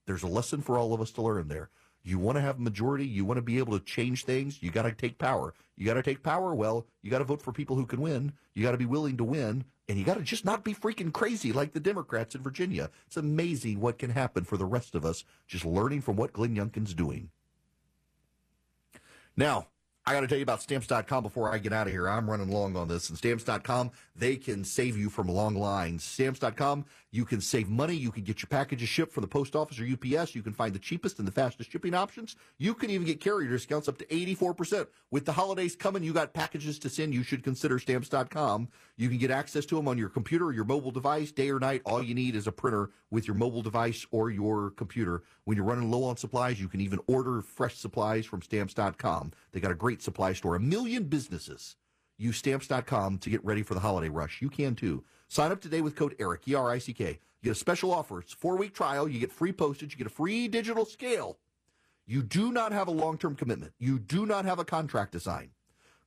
There's 0.07 0.23
a 0.23 0.29
lesson 0.29 0.61
for 0.61 0.77
all 0.77 0.93
of 0.93 1.01
us 1.01 1.13
to 1.13 1.23
learn 1.23 1.49
there. 1.49 1.71
You 2.03 2.19
want 2.19 2.37
to 2.37 2.43
have 2.43 2.59
a 2.59 2.63
majority, 2.63 3.07
you 3.07 3.25
want 3.25 3.39
to 3.39 3.43
be 3.43 3.59
able 3.59 3.79
to 3.79 3.85
change 3.85 4.25
things, 4.25 4.63
you 4.63 4.71
got 4.71 4.83
to 4.83 4.93
take 4.93 5.19
power. 5.19 5.55
You 5.77 5.87
got 5.87 5.95
to 5.95 6.03
take 6.03 6.23
power, 6.23 6.55
well, 6.55 6.87
you 7.03 7.11
got 7.11 7.19
to 7.19 7.25
vote 7.25 7.41
for 7.41 7.53
people 7.53 7.77
who 7.77 7.87
can 7.87 8.01
win. 8.01 8.33
You 8.53 8.63
got 8.63 8.73
to 8.73 8.79
be 8.79 8.85
willing 8.85 9.17
to 9.17 9.25
win, 9.25 9.65
and 9.89 9.99
you 9.99 10.05
got 10.05 10.17
to 10.17 10.23
just 10.23 10.45
not 10.45 10.65
be 10.65 10.75
freaking 10.75 11.13
crazy 11.13 11.53
like 11.53 11.73
the 11.73 11.81
Democrats 11.81 12.35
in 12.35 12.43
Virginia. 12.43 12.91
It's 13.07 13.17
amazing 13.17 13.81
what 13.81 13.99
can 13.99 14.11
happen 14.11 14.45
for 14.45 14.57
the 14.57 14.65
rest 14.65 14.95
of 14.95 15.05
us 15.05 15.25
just 15.47 15.65
learning 15.65 16.01
from 16.03 16.17
what 16.17 16.33
Glenn 16.33 16.57
Youngkin's 16.57 16.95
doing. 16.95 17.31
Now, 19.37 19.69
I 20.07 20.13
got 20.13 20.21
to 20.21 20.27
tell 20.27 20.37
you 20.37 20.43
about 20.43 20.61
stamps.com 20.63 21.23
before 21.23 21.53
I 21.53 21.59
get 21.59 21.73
out 21.73 21.87
of 21.87 21.93
here. 21.93 22.09
I'm 22.09 22.31
running 22.31 22.51
long 22.51 22.77
on 22.77 22.89
this. 22.89 23.09
And 23.09 23.17
stamps.com, 23.17 23.91
they 24.15 24.37
can 24.37 24.63
save 24.63 24.99
you 24.99 25.09
from 25.09 25.29
long 25.29 25.55
lines. 25.55 26.05
Stamps.com, 26.05 26.85
you 27.15 27.25
can 27.25 27.41
save 27.41 27.69
money. 27.69 27.95
You 27.95 28.11
can 28.11 28.25
get 28.25 28.43
your 28.43 28.49
packages 28.49 28.89
shipped 28.89 29.13
from 29.13 29.21
the 29.21 29.29
post 29.29 29.55
office 29.55 29.79
or 29.79 29.85
UPS. 29.85 30.35
You 30.35 30.43
can 30.43 30.53
find 30.53 30.75
the 30.75 30.81
cheapest 30.81 31.21
and 31.21 31.29
the 31.29 31.33
fastest 31.33 31.71
shipping 31.71 31.95
options. 31.95 32.35
You 32.59 32.75
can 32.75 32.91
even 32.91 33.07
get 33.07 33.21
carrier 33.21 33.51
discounts 33.51 33.87
up 33.87 33.99
to 33.99 34.05
84%. 34.07 34.89
With 35.13 35.25
the 35.25 35.31
holidays 35.31 35.77
coming, 35.77 36.03
you 36.03 36.13
got 36.13 36.35
packages 36.35 36.77
to 36.81 36.91
send. 36.91 37.15
You 37.15 37.23
should 37.23 37.45
consider 37.45 37.79
stamps.com. 37.79 38.67
You 38.97 39.09
can 39.09 39.19
get 39.19 39.31
access 39.31 39.65
to 39.67 39.77
them 39.77 39.87
on 39.87 39.97
your 39.97 40.09
computer 40.09 40.47
or 40.47 40.53
your 40.53 40.65
mobile 40.65 40.91
device, 40.91 41.31
day 41.31 41.51
or 41.51 41.61
night. 41.61 41.83
All 41.85 42.03
you 42.03 42.17
need 42.17 42.35
is 42.35 42.49
a 42.49 42.53
printer 42.53 42.91
with 43.13 43.29
your 43.29 43.37
mobile 43.37 43.63
device 43.63 44.05
or 44.11 44.31
your 44.31 44.71
computer. 44.71 45.23
When 45.45 45.57
you're 45.57 45.67
running 45.67 45.93
low 45.93 46.03
on 46.03 46.17
supplies, 46.17 46.61
you 46.61 46.67
can 46.67 46.81
even 46.81 46.99
order 47.07 47.43
fresh 47.43 47.77
supplies 47.77 48.27
from 48.27 48.43
stamps.com. 48.43 49.31
They 49.53 49.61
got 49.61 49.71
a 49.71 49.77
great 49.77 50.03
supply 50.03 50.33
store. 50.33 50.57
A 50.57 50.61
million 50.61 51.05
businesses 51.05 51.77
use 52.17 52.37
stamps.com 52.37 53.19
to 53.19 53.31
get 53.31 53.45
ready 53.45 53.63
for 53.63 53.75
the 53.75 53.81
holiday 53.81 54.09
rush. 54.09 54.41
You 54.41 54.49
can 54.49 54.75
too. 54.75 55.05
Sign 55.29 55.53
up 55.53 55.61
today 55.61 55.81
with 55.81 55.97
code 55.97 56.15
ERICK, 56.19 56.49
E 56.49 56.55
R 56.55 56.71
I 56.71 56.79
C 56.79 56.93
K. 56.93 57.05
You 57.05 57.51
get 57.51 57.53
a 57.53 57.55
special 57.55 57.93
offer. 57.93 58.21
It's 58.21 58.33
a 58.33 58.37
four 58.37 58.57
week 58.57 58.75
trial. 58.75 59.09
You 59.09 59.19
get 59.19 59.33
free 59.33 59.53
postage. 59.53 59.93
You 59.93 59.99
get 59.99 60.07
a 60.07 60.11
free 60.11 60.49
digital 60.49 60.85
scale. 60.85 61.39
You 62.07 62.23
do 62.23 62.53
not 62.53 62.73
have 62.73 62.89
a 62.89 62.93
long 62.93 63.19
term 63.19 63.35
commitment. 63.35 63.73
You 63.79 63.99
do 63.99 64.27
not 64.27 64.45
have 64.45 64.59
a 64.59 64.65
contract 64.65 65.13
to 65.13 65.21
sign. 65.21 65.51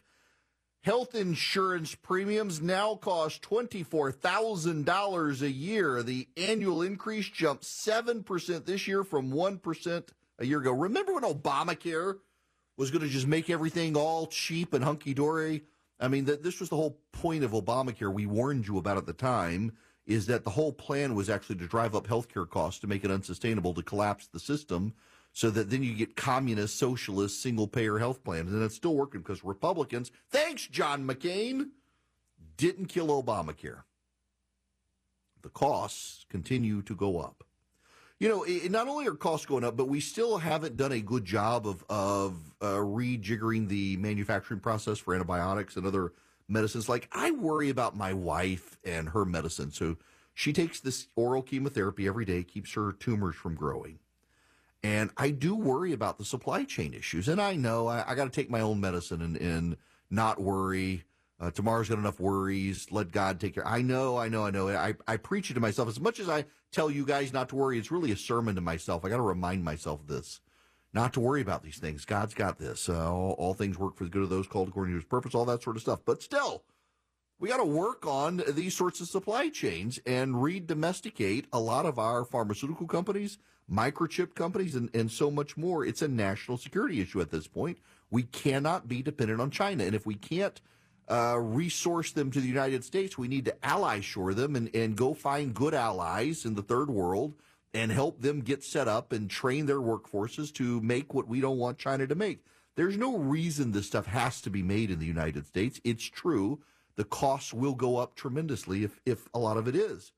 Health 0.90 1.14
insurance 1.14 1.94
premiums 1.94 2.64
now 2.64 2.96
cost 2.96 3.44
$24,000 3.44 5.42
a 5.42 5.52
year. 5.52 6.02
The 6.02 6.28
annual 6.36 6.82
increase 6.82 7.30
jumped 7.30 7.64
7% 7.64 8.66
this 8.66 8.88
year 8.88 9.04
from 9.04 9.32
1% 9.32 10.04
a 10.40 10.46
year 10.48 10.60
ago. 10.60 10.72
Remember 10.72 11.14
when 11.14 11.22
Obamacare 11.22 12.16
was 12.76 12.90
going 12.90 13.04
to 13.04 13.08
just 13.08 13.28
make 13.28 13.52
everything 13.52 13.96
all 13.96 14.26
cheap 14.26 14.74
and 14.74 14.84
hunky 14.84 15.14
dory? 15.14 15.62
I 16.00 16.08
mean, 16.08 16.26
th- 16.26 16.42
this 16.42 16.60
was 16.60 16.70
the 16.70 16.76
whole 16.76 17.00
point 17.12 17.44
of 17.44 17.52
Obamacare. 17.52 18.12
We 18.12 18.26
warned 18.26 18.66
you 18.66 18.80
about 18.80 18.98
at 18.98 19.06
the 19.06 19.14
time 19.14 19.74
is 20.08 20.26
that 20.26 20.44
the 20.44 20.50
whole 20.50 20.74
plan 20.74 21.14
was 21.14 21.30
actually 21.30 21.58
to 21.58 21.68
drive 21.68 21.94
up 21.94 22.08
healthcare 22.08 22.50
costs 22.50 22.80
to 22.80 22.88
make 22.88 23.06
it 23.06 23.12
unsustainable 23.12 23.76
to 23.76 23.84
collapse 23.84 24.26
the 24.26 24.40
system 24.40 24.96
so 25.32 25.50
that 25.50 25.70
then 25.70 25.84
you 25.84 25.94
get 25.94 26.16
communist, 26.16 26.78
socialist, 26.78 27.42
single 27.42 27.68
payer 27.68 28.00
health 28.00 28.24
plans. 28.24 28.52
And 28.52 28.64
it's 28.64 28.76
still 28.76 28.96
working 28.96 29.22
because 29.22 29.44
Republicans, 29.44 30.12
thanks, 30.30 30.68
John 30.68 31.06
McCain, 31.06 31.70
didn't 32.58 32.88
kill 32.88 33.08
Obamacare. 33.08 33.84
The 35.42 35.50
costs 35.50 36.26
continue 36.30 36.82
to 36.82 36.96
go 36.96 37.20
up. 37.20 37.44
You 38.20 38.28
know, 38.28 38.44
it, 38.44 38.70
not 38.70 38.90
only 38.90 39.08
are 39.08 39.14
costs 39.14 39.46
going 39.46 39.64
up, 39.64 39.78
but 39.78 39.88
we 39.88 40.02
still 40.02 40.38
haven't 40.38 40.76
done 40.76 40.92
a 40.92 41.00
good 41.00 41.24
job 41.24 41.66
of, 41.66 41.86
of 41.90 42.36
uh, 42.60 42.76
rejiggering 42.76 43.70
the 43.70 43.96
manufacturing 43.96 44.60
process 44.60 44.98
for 44.98 45.14
antibiotics 45.14 45.78
and 45.78 45.86
other 45.86 46.12
medicines. 46.50 46.90
Like, 46.90 47.08
I 47.14 47.32
worry 47.32 47.70
about 47.70 47.96
my 47.96 48.12
wife 48.12 48.78
and 48.84 49.08
her 49.10 49.24
medicine. 49.24 49.72
So 49.72 49.96
she 50.34 50.52
takes 50.52 50.82
this 50.82 51.08
oral 51.16 51.42
chemotherapy 51.42 52.08
every 52.08 52.26
day, 52.26 52.44
keeps 52.44 52.74
her 52.74 52.92
tumors 52.92 53.36
from 53.36 53.56
growing. 53.56 54.00
And 54.82 55.12
I 55.18 55.32
do 55.32 55.56
worry 55.56 55.92
about 55.92 56.18
the 56.18 56.26
supply 56.26 56.64
chain 56.64 56.94
issues. 56.94 57.28
And 57.28 57.42
I 57.42 57.56
know 57.56 57.88
I, 57.88 58.04
I 58.08 58.16
got 58.16 58.26
to 58.26 58.30
take 58.30 58.50
my 58.50 58.62
own 58.62 58.80
medicine 58.80 59.22
and, 59.22 59.36
and 59.38 59.78
not 60.10 60.42
worry. 60.42 61.04
Uh, 61.40 61.52
tomorrow's 61.52 61.90
got 61.90 61.98
enough 61.98 62.20
worries. 62.20 62.88
Let 62.92 63.12
God 63.12 63.40
take 63.40 63.56
care. 63.56 63.68
I 63.68 63.82
know, 63.82 64.18
I 64.18 64.30
know, 64.30 64.46
I 64.46 64.52
know. 64.52 64.70
I, 64.70 64.96
I 65.08 65.18
preach 65.18 65.52
it 65.52 65.54
to 65.56 65.60
myself. 65.60 65.90
As 65.90 66.00
much 66.00 66.20
as 66.20 66.30
I 66.30 66.46
tell 66.72 66.90
you 66.90 67.06
guys 67.06 67.34
not 67.34 67.50
to 67.50 67.56
worry, 67.56 67.78
it's 67.78 67.92
really 67.92 68.12
a 68.12 68.18
sermon 68.18 68.56
to 68.56 68.62
myself. 68.62 69.04
I 69.04 69.10
got 69.10 69.18
to 69.18 69.22
remind 69.24 69.64
myself 69.64 70.06
this. 70.08 70.42
Not 70.92 71.14
to 71.14 71.20
worry 71.20 71.42
about 71.42 71.64
these 71.64 71.78
things. 71.78 72.04
God's 72.04 72.34
got 72.34 72.58
this. 72.58 72.90
Uh, 72.90 73.14
all, 73.14 73.34
all 73.34 73.54
things 73.54 73.78
work 73.78 73.96
for 73.96 74.06
the 74.06 74.10
good 74.10 74.24
of 74.24 74.30
those 74.30 74.48
called 74.48 74.70
according 74.70 74.94
to 74.94 75.00
his 75.00 75.06
purpose, 75.06 75.36
all 75.36 75.46
that 75.46 75.62
sort 75.62 75.76
of 75.76 75.82
stuff. 75.82 76.00
But 76.04 76.24
still, 76.24 76.64
we 77.38 77.48
got 77.48 77.58
to 77.58 77.66
work 77.66 78.06
on 78.08 78.42
these 78.50 78.76
sorts 78.76 79.00
of 79.00 79.08
supply 79.08 79.50
chains 79.50 80.00
and 80.06 80.42
re-domesticate 80.42 81.48
a 81.54 81.60
lot 81.60 81.86
of 81.86 82.00
our 82.00 82.26
pharmaceutical 82.26 82.88
companies, 82.88 83.38
microchip 83.72 84.36
companies, 84.36 84.76
and, 84.76 84.90
and 84.94 85.12
so 85.12 85.30
much 85.30 85.58
more. 85.58 85.86
It's 85.86 86.02
a 86.02 86.08
national 86.08 86.58
security 86.58 87.02
issue 87.02 87.22
at 87.22 87.32
this 87.32 87.48
point. 87.48 87.78
We 88.12 88.24
cannot 88.24 88.88
be 88.88 89.02
dependent 89.02 89.42
on 89.42 89.52
China. 89.52 89.84
And 89.84 89.96
if 89.96 90.06
we 90.06 90.16
can't 90.16 90.60
uh, 91.08 91.38
resource 91.40 92.12
them 92.12 92.32
to 92.32 92.40
the 92.40 92.48
United 92.48 92.84
States, 92.84 93.18
we 93.18 93.28
need 93.28 93.46
to 93.46 93.66
ally 93.66 94.00
shore 94.00 94.34
them 94.34 94.56
and, 94.56 94.74
and 94.76 94.96
go 94.96 95.14
find 95.14 95.54
good 95.54 95.74
allies 95.74 96.46
in 96.46 96.56
the 96.56 96.62
third 96.62 96.90
world 96.90 97.34
and 97.74 97.92
help 97.92 98.22
them 98.22 98.42
get 98.42 98.64
set 98.64 98.88
up 98.88 99.12
and 99.12 99.30
train 99.30 99.66
their 99.66 99.80
workforces 99.80 100.52
to 100.54 100.82
make 100.82 101.14
what 101.14 101.28
we 101.28 101.40
don't 101.40 101.58
want 101.58 101.78
China 101.78 102.08
to 102.08 102.16
make. 102.16 102.44
There's 102.76 102.98
no 102.98 103.18
reason 103.18 103.72
this 103.72 103.88
stuff 103.88 104.06
has 104.06 104.42
to 104.42 104.50
be 104.50 104.64
made 104.64 104.90
in 104.90 105.00
the 105.00 105.06
United 105.06 105.46
States. 105.46 105.80
It's 105.84 106.06
true. 106.06 106.60
The 106.96 107.04
costs 107.04 107.54
will 107.54 107.76
go 107.76 107.98
up 107.98 108.16
tremendously 108.16 108.84
if, 108.84 109.00
if 109.06 109.28
a 109.34 109.40
lot 109.40 109.58
of 109.58 109.68
it 109.68 109.76
is. 109.76 110.12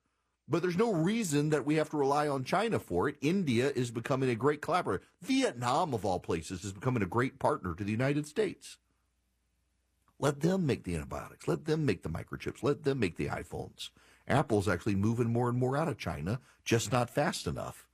But 0.47 0.61
there's 0.61 0.77
no 0.77 0.93
reason 0.93 1.49
that 1.49 1.65
we 1.65 1.75
have 1.75 1.89
to 1.91 1.97
rely 1.97 2.27
on 2.27 2.43
China 2.43 2.79
for 2.79 3.07
it. 3.07 3.15
India 3.21 3.71
is 3.73 3.91
becoming 3.91 4.29
a 4.29 4.35
great 4.35 4.61
collaborator. 4.61 5.03
Vietnam, 5.21 5.93
of 5.93 6.05
all 6.05 6.19
places, 6.19 6.65
is 6.65 6.73
becoming 6.73 7.03
a 7.03 7.07
great 7.07 7.39
partner 7.39 7.73
to 7.73 7.83
the 7.83 7.91
United 7.91 8.27
States. 8.27 8.77
Let 10.19 10.41
them 10.41 10.65
make 10.65 10.83
the 10.83 10.95
antibiotics. 10.95 11.47
Let 11.47 11.65
them 11.65 11.85
make 11.85 12.03
the 12.03 12.09
microchips. 12.09 12.63
Let 12.63 12.83
them 12.83 12.99
make 12.99 13.17
the 13.17 13.27
iPhones. 13.27 13.89
Apple's 14.27 14.67
actually 14.67 14.95
moving 14.95 15.31
more 15.31 15.49
and 15.49 15.57
more 15.57 15.75
out 15.75 15.87
of 15.87 15.97
China, 15.97 16.39
just 16.63 16.91
not 16.91 17.09
fast 17.09 17.47
enough. 17.47 17.87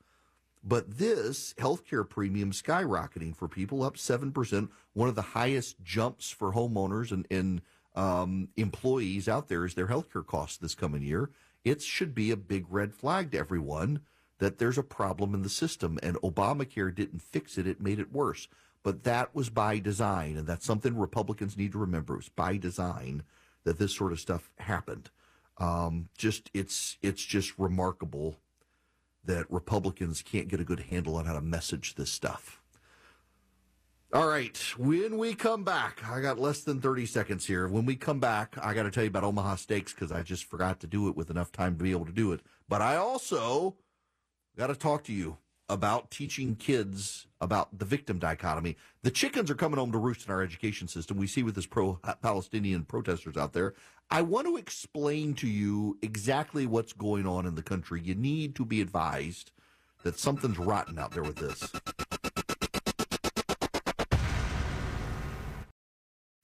But 0.64 0.98
this 0.98 1.54
healthcare 1.58 2.08
premium 2.08 2.52
skyrocketing 2.52 3.36
for 3.36 3.48
people 3.48 3.84
up 3.84 3.96
7%, 3.96 4.70
one 4.94 5.08
of 5.10 5.16
the 5.16 5.22
highest 5.22 5.82
jumps 5.82 6.30
for 6.30 6.52
homeowners 6.52 7.12
and, 7.12 7.26
and 7.32 7.62
um, 7.96 8.50
employees 8.58 9.30
out 9.30 9.48
there 9.48 9.66
is 9.66 9.76
their 9.76 9.88
healthcare 9.88 10.26
costs 10.26 10.58
this 10.58 10.76
coming 10.76 11.02
year. 11.02 11.30
It 11.70 11.82
should 11.82 12.16
be 12.16 12.32
a 12.32 12.38
big 12.38 12.66
red 12.70 12.94
flag 12.94 13.32
to 13.32 13.38
everyone 13.38 14.02
that 14.40 14.58
there's 14.58 14.78
a 14.78 14.84
problem 14.84 15.34
in 15.34 15.42
the 15.42 15.50
system, 15.50 15.98
and 16.04 16.16
Obamacare 16.18 16.94
didn't 16.94 17.22
fix 17.22 17.58
it, 17.58 17.68
it 17.68 17.82
made 17.82 18.00
it 18.00 18.12
worse. 18.12 18.48
But 18.84 19.04
that 19.04 19.34
was 19.36 19.50
by 19.50 19.80
design, 19.80 20.38
and 20.38 20.48
that's 20.48 20.66
something 20.66 20.98
Republicans 20.98 21.58
need 21.58 21.72
to 21.74 21.80
remember. 21.80 22.14
It 22.14 22.18
was 22.18 22.30
by 22.30 22.58
design 22.58 23.24
that 23.64 23.80
this 23.80 23.96
sort 23.96 24.12
of 24.14 24.20
stuff 24.20 24.50
happened. 24.60 25.10
Um, 25.58 26.10
just 26.18 26.50
it's 26.54 26.98
it's 27.02 27.24
just 27.24 27.58
remarkable 27.58 28.38
that 29.26 29.52
Republicans 29.52 30.22
can't 30.22 30.48
get 30.48 30.62
a 30.62 30.64
good 30.64 30.82
handle 30.92 31.16
on 31.16 31.26
how 31.26 31.34
to 31.34 31.42
message 31.42 31.96
this 31.96 32.12
stuff. 32.12 32.62
All 34.14 34.26
right, 34.26 34.58
when 34.78 35.18
we 35.18 35.36
come 35.36 35.66
back, 35.66 36.02
I 36.10 36.22
got 36.22 36.40
less 36.40 36.62
than 36.62 36.80
30 36.80 37.06
seconds 37.06 37.46
here. 37.46 37.68
When 37.68 37.86
we 37.86 37.98
come 37.98 38.22
back, 38.22 38.56
I 38.62 38.74
got 38.74 38.84
to 38.84 38.92
tell 38.92 39.04
you 39.04 39.10
about 39.10 39.26
Omaha 39.26 39.56
Steaks 39.56 39.94
because 39.94 40.14
I 40.14 40.22
just 40.22 40.46
forgot 40.46 40.80
to 40.80 40.88
do 40.88 41.10
it 41.10 41.18
with 41.18 41.30
enough 41.30 41.52
time 41.52 41.78
to 41.78 41.84
be 41.84 41.92
able 41.92 42.06
to 42.06 42.14
do 42.14 42.32
it. 42.32 42.40
But 42.70 42.82
I 42.82 42.96
also 42.96 43.76
got 44.58 44.68
to 44.68 44.76
talk 44.76 45.04
to 45.06 45.14
you 45.14 45.40
about 45.68 46.10
teaching 46.10 46.56
kids 46.56 47.28
about 47.42 47.78
the 47.78 47.84
victim 47.84 48.18
dichotomy. 48.18 48.78
The 49.04 49.12
chickens 49.12 49.52
are 49.52 49.56
coming 49.56 49.78
home 49.78 49.92
to 49.92 49.98
roost 49.98 50.26
in 50.26 50.32
our 50.32 50.42
education 50.42 50.88
system. 50.88 51.18
We 51.18 51.28
see 51.28 51.44
with 51.44 51.56
this 51.56 51.66
pro 51.66 52.00
Palestinian 52.22 52.86
protesters 52.86 53.36
out 53.36 53.52
there. 53.52 53.74
I 54.10 54.22
want 54.22 54.48
to 54.48 54.56
explain 54.56 55.34
to 55.36 55.50
you 55.50 55.98
exactly 56.02 56.66
what's 56.66 56.94
going 56.94 57.28
on 57.28 57.46
in 57.46 57.56
the 57.56 57.62
country. 57.62 58.00
You 58.02 58.16
need 58.16 58.56
to 58.56 58.64
be 58.64 58.80
advised 58.80 59.52
that 60.04 60.18
something's 60.18 60.58
rotten 60.58 60.98
out 60.98 61.12
there 61.12 61.24
with 61.24 61.36
this. 61.36 61.74